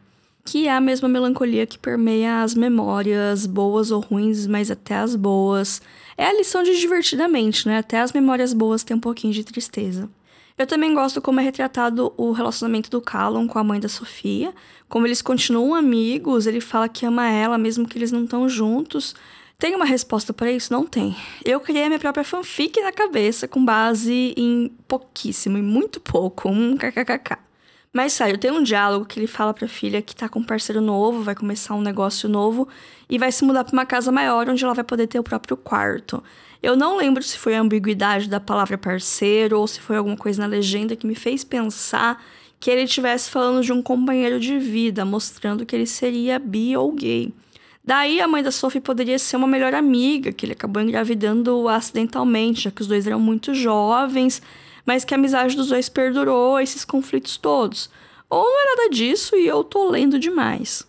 Que 0.45 0.65
é 0.65 0.71
a 0.71 0.79
mesma 0.79 1.09
melancolia 1.09 1.65
que 1.65 1.77
permeia 1.77 2.41
as 2.41 2.55
memórias, 2.55 3.45
boas 3.45 3.91
ou 3.91 3.99
ruins, 3.99 4.47
mas 4.47 4.71
até 4.71 4.95
as 4.95 5.13
boas. 5.13 5.81
É 6.17 6.25
a 6.25 6.33
lição 6.33 6.63
de 6.63 6.79
divertidamente, 6.79 7.67
né? 7.67 7.79
Até 7.79 7.99
as 7.99 8.13
memórias 8.13 8.53
boas 8.53 8.81
têm 8.81 8.95
um 8.95 8.99
pouquinho 8.99 9.33
de 9.33 9.43
tristeza. 9.43 10.09
Eu 10.57 10.65
também 10.65 10.91
gosto 10.91 11.21
como 11.21 11.39
é 11.39 11.43
retratado 11.43 12.11
o 12.17 12.31
relacionamento 12.31 12.89
do 12.89 12.99
Callum 12.99 13.47
com 13.47 13.59
a 13.59 13.63
mãe 13.63 13.79
da 13.79 13.87
Sofia. 13.87 14.51
Como 14.89 15.05
eles 15.05 15.21
continuam 15.21 15.75
amigos, 15.75 16.47
ele 16.47 16.59
fala 16.59 16.89
que 16.89 17.05
ama 17.05 17.29
ela 17.29 17.59
mesmo 17.59 17.87
que 17.87 17.95
eles 17.95 18.11
não 18.11 18.23
estão 18.23 18.49
juntos. 18.49 19.13
Tem 19.59 19.75
uma 19.75 19.85
resposta 19.85 20.33
para 20.33 20.51
isso? 20.51 20.73
Não 20.73 20.83
tem. 20.85 21.15
Eu 21.45 21.59
criei 21.59 21.85
minha 21.87 21.99
própria 21.99 22.23
fanfic 22.23 22.81
na 22.81 22.91
cabeça 22.91 23.47
com 23.47 23.63
base 23.63 24.33
em 24.35 24.71
pouquíssimo, 24.87 25.59
e 25.59 25.61
muito 25.61 25.99
pouco, 25.99 26.49
um 26.49 26.75
kkkk. 26.75 27.37
Mas 27.93 28.13
sério, 28.13 28.37
tem 28.37 28.51
um 28.51 28.61
diálogo 28.61 29.05
que 29.05 29.19
ele 29.19 29.27
fala 29.27 29.53
pra 29.53 29.67
filha 29.67 30.01
que 30.01 30.15
tá 30.15 30.27
com 30.27 30.39
um 30.39 30.43
parceiro 30.43 30.81
novo, 30.81 31.23
vai 31.23 31.33
começar 31.35 31.73
um 31.75 31.81
negócio 31.81 32.27
novo 32.27 32.67
e 33.09 33.17
vai 33.17 33.31
se 33.31 33.43
mudar 33.43 33.63
pra 33.63 33.73
uma 33.73 33.85
casa 33.85 34.11
maior 34.11 34.49
onde 34.49 34.63
ela 34.63 34.73
vai 34.73 34.83
poder 34.83 35.07
ter 35.07 35.19
o 35.19 35.23
próprio 35.23 35.55
quarto. 35.55 36.23
Eu 36.61 36.75
não 36.75 36.97
lembro 36.97 37.21
se 37.21 37.37
foi 37.37 37.55
a 37.55 37.61
ambiguidade 37.61 38.27
da 38.27 38.39
palavra 38.39 38.77
parceiro 38.77 39.59
ou 39.59 39.67
se 39.67 39.79
foi 39.79 39.97
alguma 39.97 40.17
coisa 40.17 40.41
na 40.41 40.47
legenda 40.47 40.95
que 40.95 41.07
me 41.07 41.15
fez 41.15 41.43
pensar 41.43 42.23
que 42.59 42.71
ele 42.71 42.83
estivesse 42.83 43.29
falando 43.29 43.63
de 43.63 43.71
um 43.71 43.81
companheiro 43.81 44.39
de 44.39 44.57
vida, 44.57 45.05
mostrando 45.05 45.65
que 45.65 45.75
ele 45.75 45.85
seria 45.85 46.39
bi 46.39 46.75
ou 46.75 46.91
gay. 46.91 47.31
Daí 47.83 48.19
a 48.19 48.27
mãe 48.27 48.43
da 48.43 48.51
Sophie 48.51 48.81
poderia 48.81 49.17
ser 49.17 49.37
uma 49.37 49.47
melhor 49.47 49.73
amiga, 49.73 50.31
que 50.33 50.45
ele 50.45 50.53
acabou 50.53 50.81
engravidando 50.81 51.69
acidentalmente, 51.69 52.63
já 52.63 52.71
que 52.71 52.81
os 52.81 52.87
dois 52.87 53.07
eram 53.07 53.19
muito 53.19 53.53
jovens, 53.53 54.41
mas 54.85 55.05
que 55.05 55.13
a 55.13 55.17
amizade 55.17 55.55
dos 55.55 55.69
dois 55.69 55.87
perdurou 55.87 56.59
esses 56.59 56.83
conflitos 56.83 57.37
todos. 57.37 57.89
Ou 58.29 58.43
não 58.43 58.59
é 58.59 58.75
nada 58.75 58.89
disso 58.89 59.37
e 59.37 59.47
eu 59.47 59.63
tô 59.63 59.89
lendo 59.89 60.19
demais. 60.19 60.85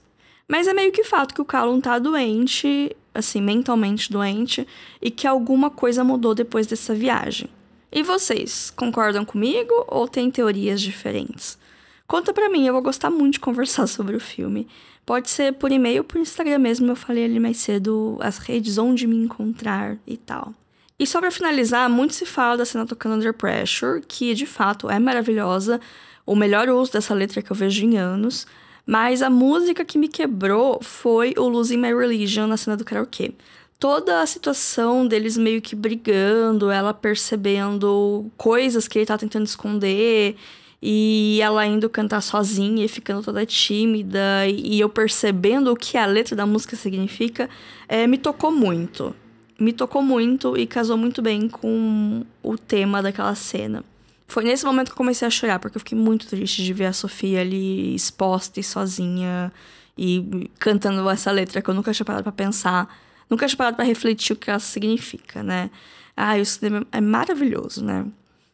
Mas 0.48 0.66
é 0.66 0.72
meio 0.72 0.90
que 0.90 1.04
fato 1.04 1.34
que 1.34 1.42
o 1.42 1.44
Callum 1.44 1.80
tá 1.80 1.98
doente 1.98 2.96
assim, 3.18 3.40
mentalmente 3.40 4.10
doente 4.10 4.66
e 5.00 5.10
que 5.10 5.26
alguma 5.26 5.70
coisa 5.70 6.04
mudou 6.04 6.34
depois 6.34 6.66
dessa 6.66 6.94
viagem. 6.94 7.48
E 7.90 8.02
vocês, 8.02 8.70
concordam 8.76 9.24
comigo 9.24 9.72
ou 9.88 10.06
têm 10.06 10.30
teorias 10.30 10.80
diferentes? 10.80 11.58
Conta 12.06 12.32
pra 12.32 12.48
mim, 12.48 12.66
eu 12.66 12.72
vou 12.72 12.82
gostar 12.82 13.10
muito 13.10 13.34
de 13.34 13.40
conversar 13.40 13.86
sobre 13.88 14.16
o 14.16 14.20
filme. 14.20 14.68
Pode 15.04 15.30
ser 15.30 15.54
por 15.54 15.72
e-mail 15.72 15.98
ou 15.98 16.04
por 16.04 16.20
Instagram 16.20 16.58
mesmo, 16.58 16.90
eu 16.90 16.96
falei 16.96 17.24
ali 17.24 17.40
mais 17.40 17.56
cedo 17.56 18.18
as 18.20 18.38
redes 18.38 18.76
onde 18.76 19.06
me 19.06 19.16
encontrar 19.16 19.96
e 20.06 20.16
tal. 20.16 20.52
E 20.98 21.06
só 21.06 21.20
para 21.20 21.30
finalizar, 21.30 21.88
muito 21.88 22.12
se 22.12 22.26
fala 22.26 22.58
da 22.58 22.64
cena 22.64 22.84
tocando 22.84 23.14
Under 23.14 23.32
Pressure, 23.32 24.02
que 24.06 24.34
de 24.34 24.44
fato 24.44 24.90
é 24.90 24.98
maravilhosa, 24.98 25.80
o 26.26 26.34
melhor 26.34 26.68
uso 26.68 26.92
dessa 26.92 27.14
letra 27.14 27.40
que 27.40 27.50
eu 27.50 27.56
vejo 27.56 27.84
em 27.86 27.96
anos. 27.96 28.46
Mas 28.90 29.20
a 29.20 29.28
música 29.28 29.84
que 29.84 29.98
me 29.98 30.08
quebrou 30.08 30.78
foi 30.80 31.34
o 31.36 31.46
Losing 31.46 31.76
My 31.76 31.94
Religion 31.94 32.46
na 32.46 32.56
cena 32.56 32.74
do 32.74 32.86
karaokê. 32.86 33.32
Toda 33.78 34.22
a 34.22 34.26
situação 34.26 35.06
deles 35.06 35.36
meio 35.36 35.60
que 35.60 35.76
brigando, 35.76 36.70
ela 36.70 36.94
percebendo 36.94 38.30
coisas 38.34 38.88
que 38.88 38.98
ele 38.98 39.04
tá 39.04 39.18
tentando 39.18 39.44
esconder, 39.44 40.36
e 40.80 41.38
ela 41.42 41.66
indo 41.66 41.90
cantar 41.90 42.22
sozinha 42.22 42.82
e 42.82 42.88
ficando 42.88 43.22
toda 43.22 43.44
tímida, 43.44 44.46
e 44.48 44.80
eu 44.80 44.88
percebendo 44.88 45.70
o 45.70 45.76
que 45.76 45.98
a 45.98 46.06
letra 46.06 46.34
da 46.34 46.46
música 46.46 46.74
significa, 46.74 47.50
é, 47.86 48.06
me 48.06 48.16
tocou 48.16 48.50
muito. 48.50 49.14
Me 49.60 49.74
tocou 49.74 50.00
muito 50.00 50.56
e 50.56 50.66
casou 50.66 50.96
muito 50.96 51.20
bem 51.20 51.46
com 51.46 52.24
o 52.42 52.56
tema 52.56 53.02
daquela 53.02 53.34
cena. 53.34 53.84
Foi 54.28 54.44
nesse 54.44 54.64
momento 54.66 54.88
que 54.88 54.92
eu 54.92 54.96
comecei 54.96 55.26
a 55.26 55.30
chorar, 55.30 55.58
porque 55.58 55.78
eu 55.78 55.80
fiquei 55.80 55.96
muito 55.96 56.26
triste 56.28 56.62
de 56.62 56.72
ver 56.74 56.84
a 56.84 56.92
Sofia 56.92 57.40
ali 57.40 57.94
exposta 57.94 58.60
e 58.60 58.62
sozinha 58.62 59.50
e 59.96 60.50
cantando 60.58 61.08
essa 61.08 61.30
letra 61.30 61.62
que 61.62 61.70
eu 61.70 61.74
nunca 61.74 61.92
tinha 61.92 62.04
parado 62.04 62.22
pra 62.22 62.30
pensar, 62.30 62.94
nunca 63.28 63.46
tinha 63.46 63.56
parado 63.56 63.76
pra 63.76 63.86
refletir 63.86 64.34
o 64.34 64.36
que 64.36 64.50
ela 64.50 64.58
significa, 64.58 65.42
né? 65.42 65.70
Ah, 66.14 66.36
o 66.36 66.44
cinema 66.44 66.86
é 66.92 67.00
maravilhoso, 67.00 67.82
né? 67.82 68.04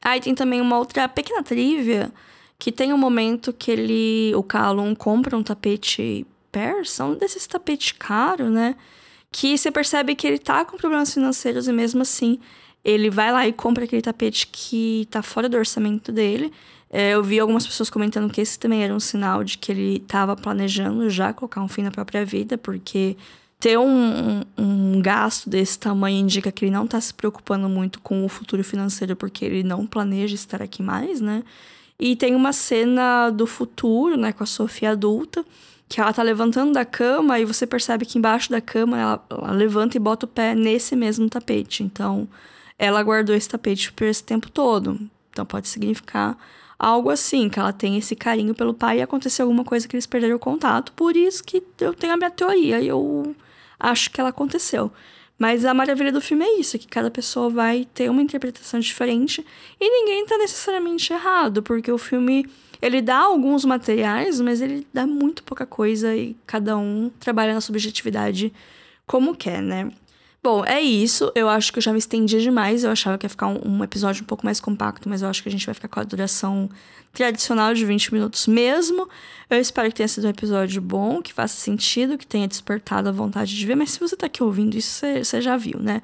Ah, 0.00 0.16
e 0.16 0.20
tem 0.20 0.34
também 0.34 0.60
uma 0.60 0.78
outra 0.78 1.08
pequena 1.08 1.42
trivia 1.42 2.12
que 2.56 2.70
tem 2.70 2.92
um 2.92 2.98
momento 2.98 3.52
que 3.52 3.70
ele, 3.70 4.32
o 4.36 4.44
Callum, 4.44 4.94
compra 4.94 5.36
um 5.36 5.42
tapete 5.42 6.24
persa, 6.52 7.04
um 7.04 7.16
desses 7.16 7.48
tapetes 7.48 7.92
caros, 7.92 8.50
né? 8.50 8.76
Que 9.32 9.58
você 9.58 9.72
percebe 9.72 10.14
que 10.14 10.24
ele 10.24 10.38
tá 10.38 10.64
com 10.64 10.76
problemas 10.76 11.12
financeiros 11.12 11.66
e 11.66 11.72
mesmo 11.72 12.02
assim 12.02 12.38
ele 12.84 13.08
vai 13.08 13.32
lá 13.32 13.48
e 13.48 13.52
compra 13.52 13.84
aquele 13.84 14.02
tapete 14.02 14.46
que 14.46 15.08
tá 15.10 15.22
fora 15.22 15.48
do 15.48 15.56
orçamento 15.56 16.12
dele. 16.12 16.52
É, 16.90 17.10
eu 17.14 17.24
vi 17.24 17.40
algumas 17.40 17.66
pessoas 17.66 17.90
comentando 17.90 18.32
que 18.32 18.40
esse 18.40 18.58
também 18.58 18.84
era 18.84 18.94
um 18.94 19.00
sinal 19.00 19.42
de 19.42 19.58
que 19.58 19.72
ele 19.72 19.96
estava 19.96 20.36
planejando 20.36 21.08
já 21.10 21.32
colocar 21.32 21.60
um 21.62 21.68
fim 21.68 21.82
na 21.82 21.90
própria 21.90 22.24
vida, 22.24 22.56
porque 22.58 23.16
ter 23.58 23.78
um, 23.78 23.88
um, 23.88 24.42
um, 24.58 25.02
gasto 25.02 25.48
desse 25.48 25.78
tamanho 25.78 26.18
indica 26.18 26.52
que 26.52 26.66
ele 26.66 26.72
não 26.72 26.84
está 26.84 27.00
se 27.00 27.14
preocupando 27.14 27.68
muito 27.68 27.98
com 28.00 28.24
o 28.24 28.28
futuro 28.28 28.62
financeiro, 28.62 29.16
porque 29.16 29.44
ele 29.44 29.62
não 29.62 29.86
planeja 29.86 30.34
estar 30.34 30.60
aqui 30.60 30.82
mais, 30.82 31.20
né? 31.20 31.42
E 31.98 32.14
tem 32.14 32.34
uma 32.34 32.52
cena 32.52 33.30
do 33.30 33.46
futuro, 33.46 34.16
né, 34.16 34.32
com 34.32 34.42
a 34.42 34.46
Sofia 34.46 34.90
adulta, 34.90 35.44
que 35.88 36.00
ela 36.00 36.12
tá 36.12 36.22
levantando 36.22 36.72
da 36.72 36.84
cama 36.84 37.38
e 37.38 37.44
você 37.44 37.66
percebe 37.66 38.04
que 38.04 38.18
embaixo 38.18 38.50
da 38.50 38.60
cama 38.60 38.98
ela, 38.98 39.24
ela 39.30 39.52
levanta 39.52 39.96
e 39.96 40.00
bota 40.00 40.26
o 40.26 40.28
pé 40.28 40.54
nesse 40.54 40.94
mesmo 40.94 41.28
tapete. 41.30 41.82
Então, 41.82 42.28
ela 42.78 43.02
guardou 43.02 43.34
esse 43.34 43.48
tapete 43.48 43.92
por 43.92 44.06
esse 44.06 44.22
tempo 44.22 44.50
todo. 44.50 44.98
Então 45.30 45.44
pode 45.44 45.68
significar 45.68 46.36
algo 46.78 47.10
assim, 47.10 47.48
que 47.48 47.58
ela 47.58 47.72
tem 47.72 47.96
esse 47.96 48.14
carinho 48.14 48.54
pelo 48.54 48.74
pai 48.74 48.98
e 48.98 49.02
aconteceu 49.02 49.44
alguma 49.44 49.64
coisa 49.64 49.86
que 49.88 49.96
eles 49.96 50.06
perderam 50.06 50.36
o 50.36 50.40
contato. 50.40 50.92
Por 50.92 51.16
isso 51.16 51.42
que 51.42 51.62
eu 51.80 51.94
tenho 51.94 52.12
a 52.12 52.16
minha 52.16 52.30
teoria 52.30 52.80
e 52.80 52.88
eu 52.88 53.34
acho 53.78 54.10
que 54.10 54.20
ela 54.20 54.30
aconteceu. 54.30 54.92
Mas 55.38 55.64
a 55.64 55.74
maravilha 55.74 56.12
do 56.12 56.20
filme 56.20 56.44
é 56.44 56.60
isso, 56.60 56.78
que 56.78 56.86
cada 56.86 57.10
pessoa 57.10 57.50
vai 57.50 57.86
ter 57.92 58.08
uma 58.08 58.22
interpretação 58.22 58.78
diferente 58.78 59.44
e 59.80 59.90
ninguém 59.90 60.24
tá 60.26 60.38
necessariamente 60.38 61.12
errado, 61.12 61.62
porque 61.62 61.90
o 61.90 61.98
filme 61.98 62.46
ele 62.80 63.02
dá 63.02 63.18
alguns 63.18 63.64
materiais, 63.64 64.40
mas 64.40 64.60
ele 64.60 64.86
dá 64.92 65.06
muito 65.06 65.42
pouca 65.42 65.66
coisa 65.66 66.14
e 66.14 66.36
cada 66.46 66.76
um 66.76 67.10
trabalha 67.18 67.54
na 67.54 67.60
subjetividade 67.60 68.52
como 69.06 69.34
quer, 69.34 69.60
né? 69.60 69.90
Bom, 70.44 70.62
é 70.62 70.78
isso. 70.78 71.32
Eu 71.34 71.48
acho 71.48 71.72
que 71.72 71.78
eu 71.78 71.82
já 71.82 71.90
me 71.90 71.98
estendi 71.98 72.38
demais. 72.42 72.84
Eu 72.84 72.90
achava 72.90 73.16
que 73.16 73.24
ia 73.24 73.30
ficar 73.30 73.46
um, 73.46 73.60
um, 73.64 73.82
episódio 73.82 74.22
um 74.22 74.26
pouco 74.26 74.44
mais 74.44 74.60
compacto, 74.60 75.08
mas 75.08 75.22
eu 75.22 75.28
acho 75.28 75.42
que 75.42 75.48
a 75.48 75.50
gente 75.52 75.64
vai 75.64 75.74
ficar 75.74 75.88
com 75.88 76.00
a 76.00 76.04
duração 76.04 76.68
tradicional 77.14 77.72
de 77.72 77.82
20 77.82 78.12
minutos 78.12 78.46
mesmo. 78.46 79.08
Eu 79.48 79.58
espero 79.58 79.88
que 79.88 79.94
tenha 79.94 80.06
sido 80.06 80.26
um 80.26 80.30
episódio 80.30 80.82
bom, 80.82 81.22
que 81.22 81.32
faça 81.32 81.56
sentido, 81.56 82.18
que 82.18 82.26
tenha 82.26 82.46
despertado 82.46 83.08
a 83.08 83.12
vontade 83.12 83.56
de 83.56 83.64
ver. 83.64 83.74
Mas 83.74 83.92
se 83.92 84.00
você 84.00 84.14
tá 84.16 84.26
aqui 84.26 84.42
ouvindo 84.42 84.76
isso, 84.76 85.06
você 85.24 85.40
já 85.40 85.56
viu, 85.56 85.78
né? 85.80 86.02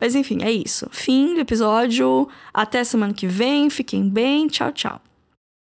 Mas 0.00 0.14
enfim, 0.14 0.38
é 0.42 0.50
isso. 0.50 0.88
Fim 0.90 1.34
do 1.34 1.40
episódio. 1.40 2.26
Até 2.54 2.82
semana 2.84 3.12
que 3.12 3.26
vem. 3.26 3.68
Fiquem 3.68 4.08
bem. 4.08 4.48
Tchau, 4.48 4.72
tchau. 4.72 5.11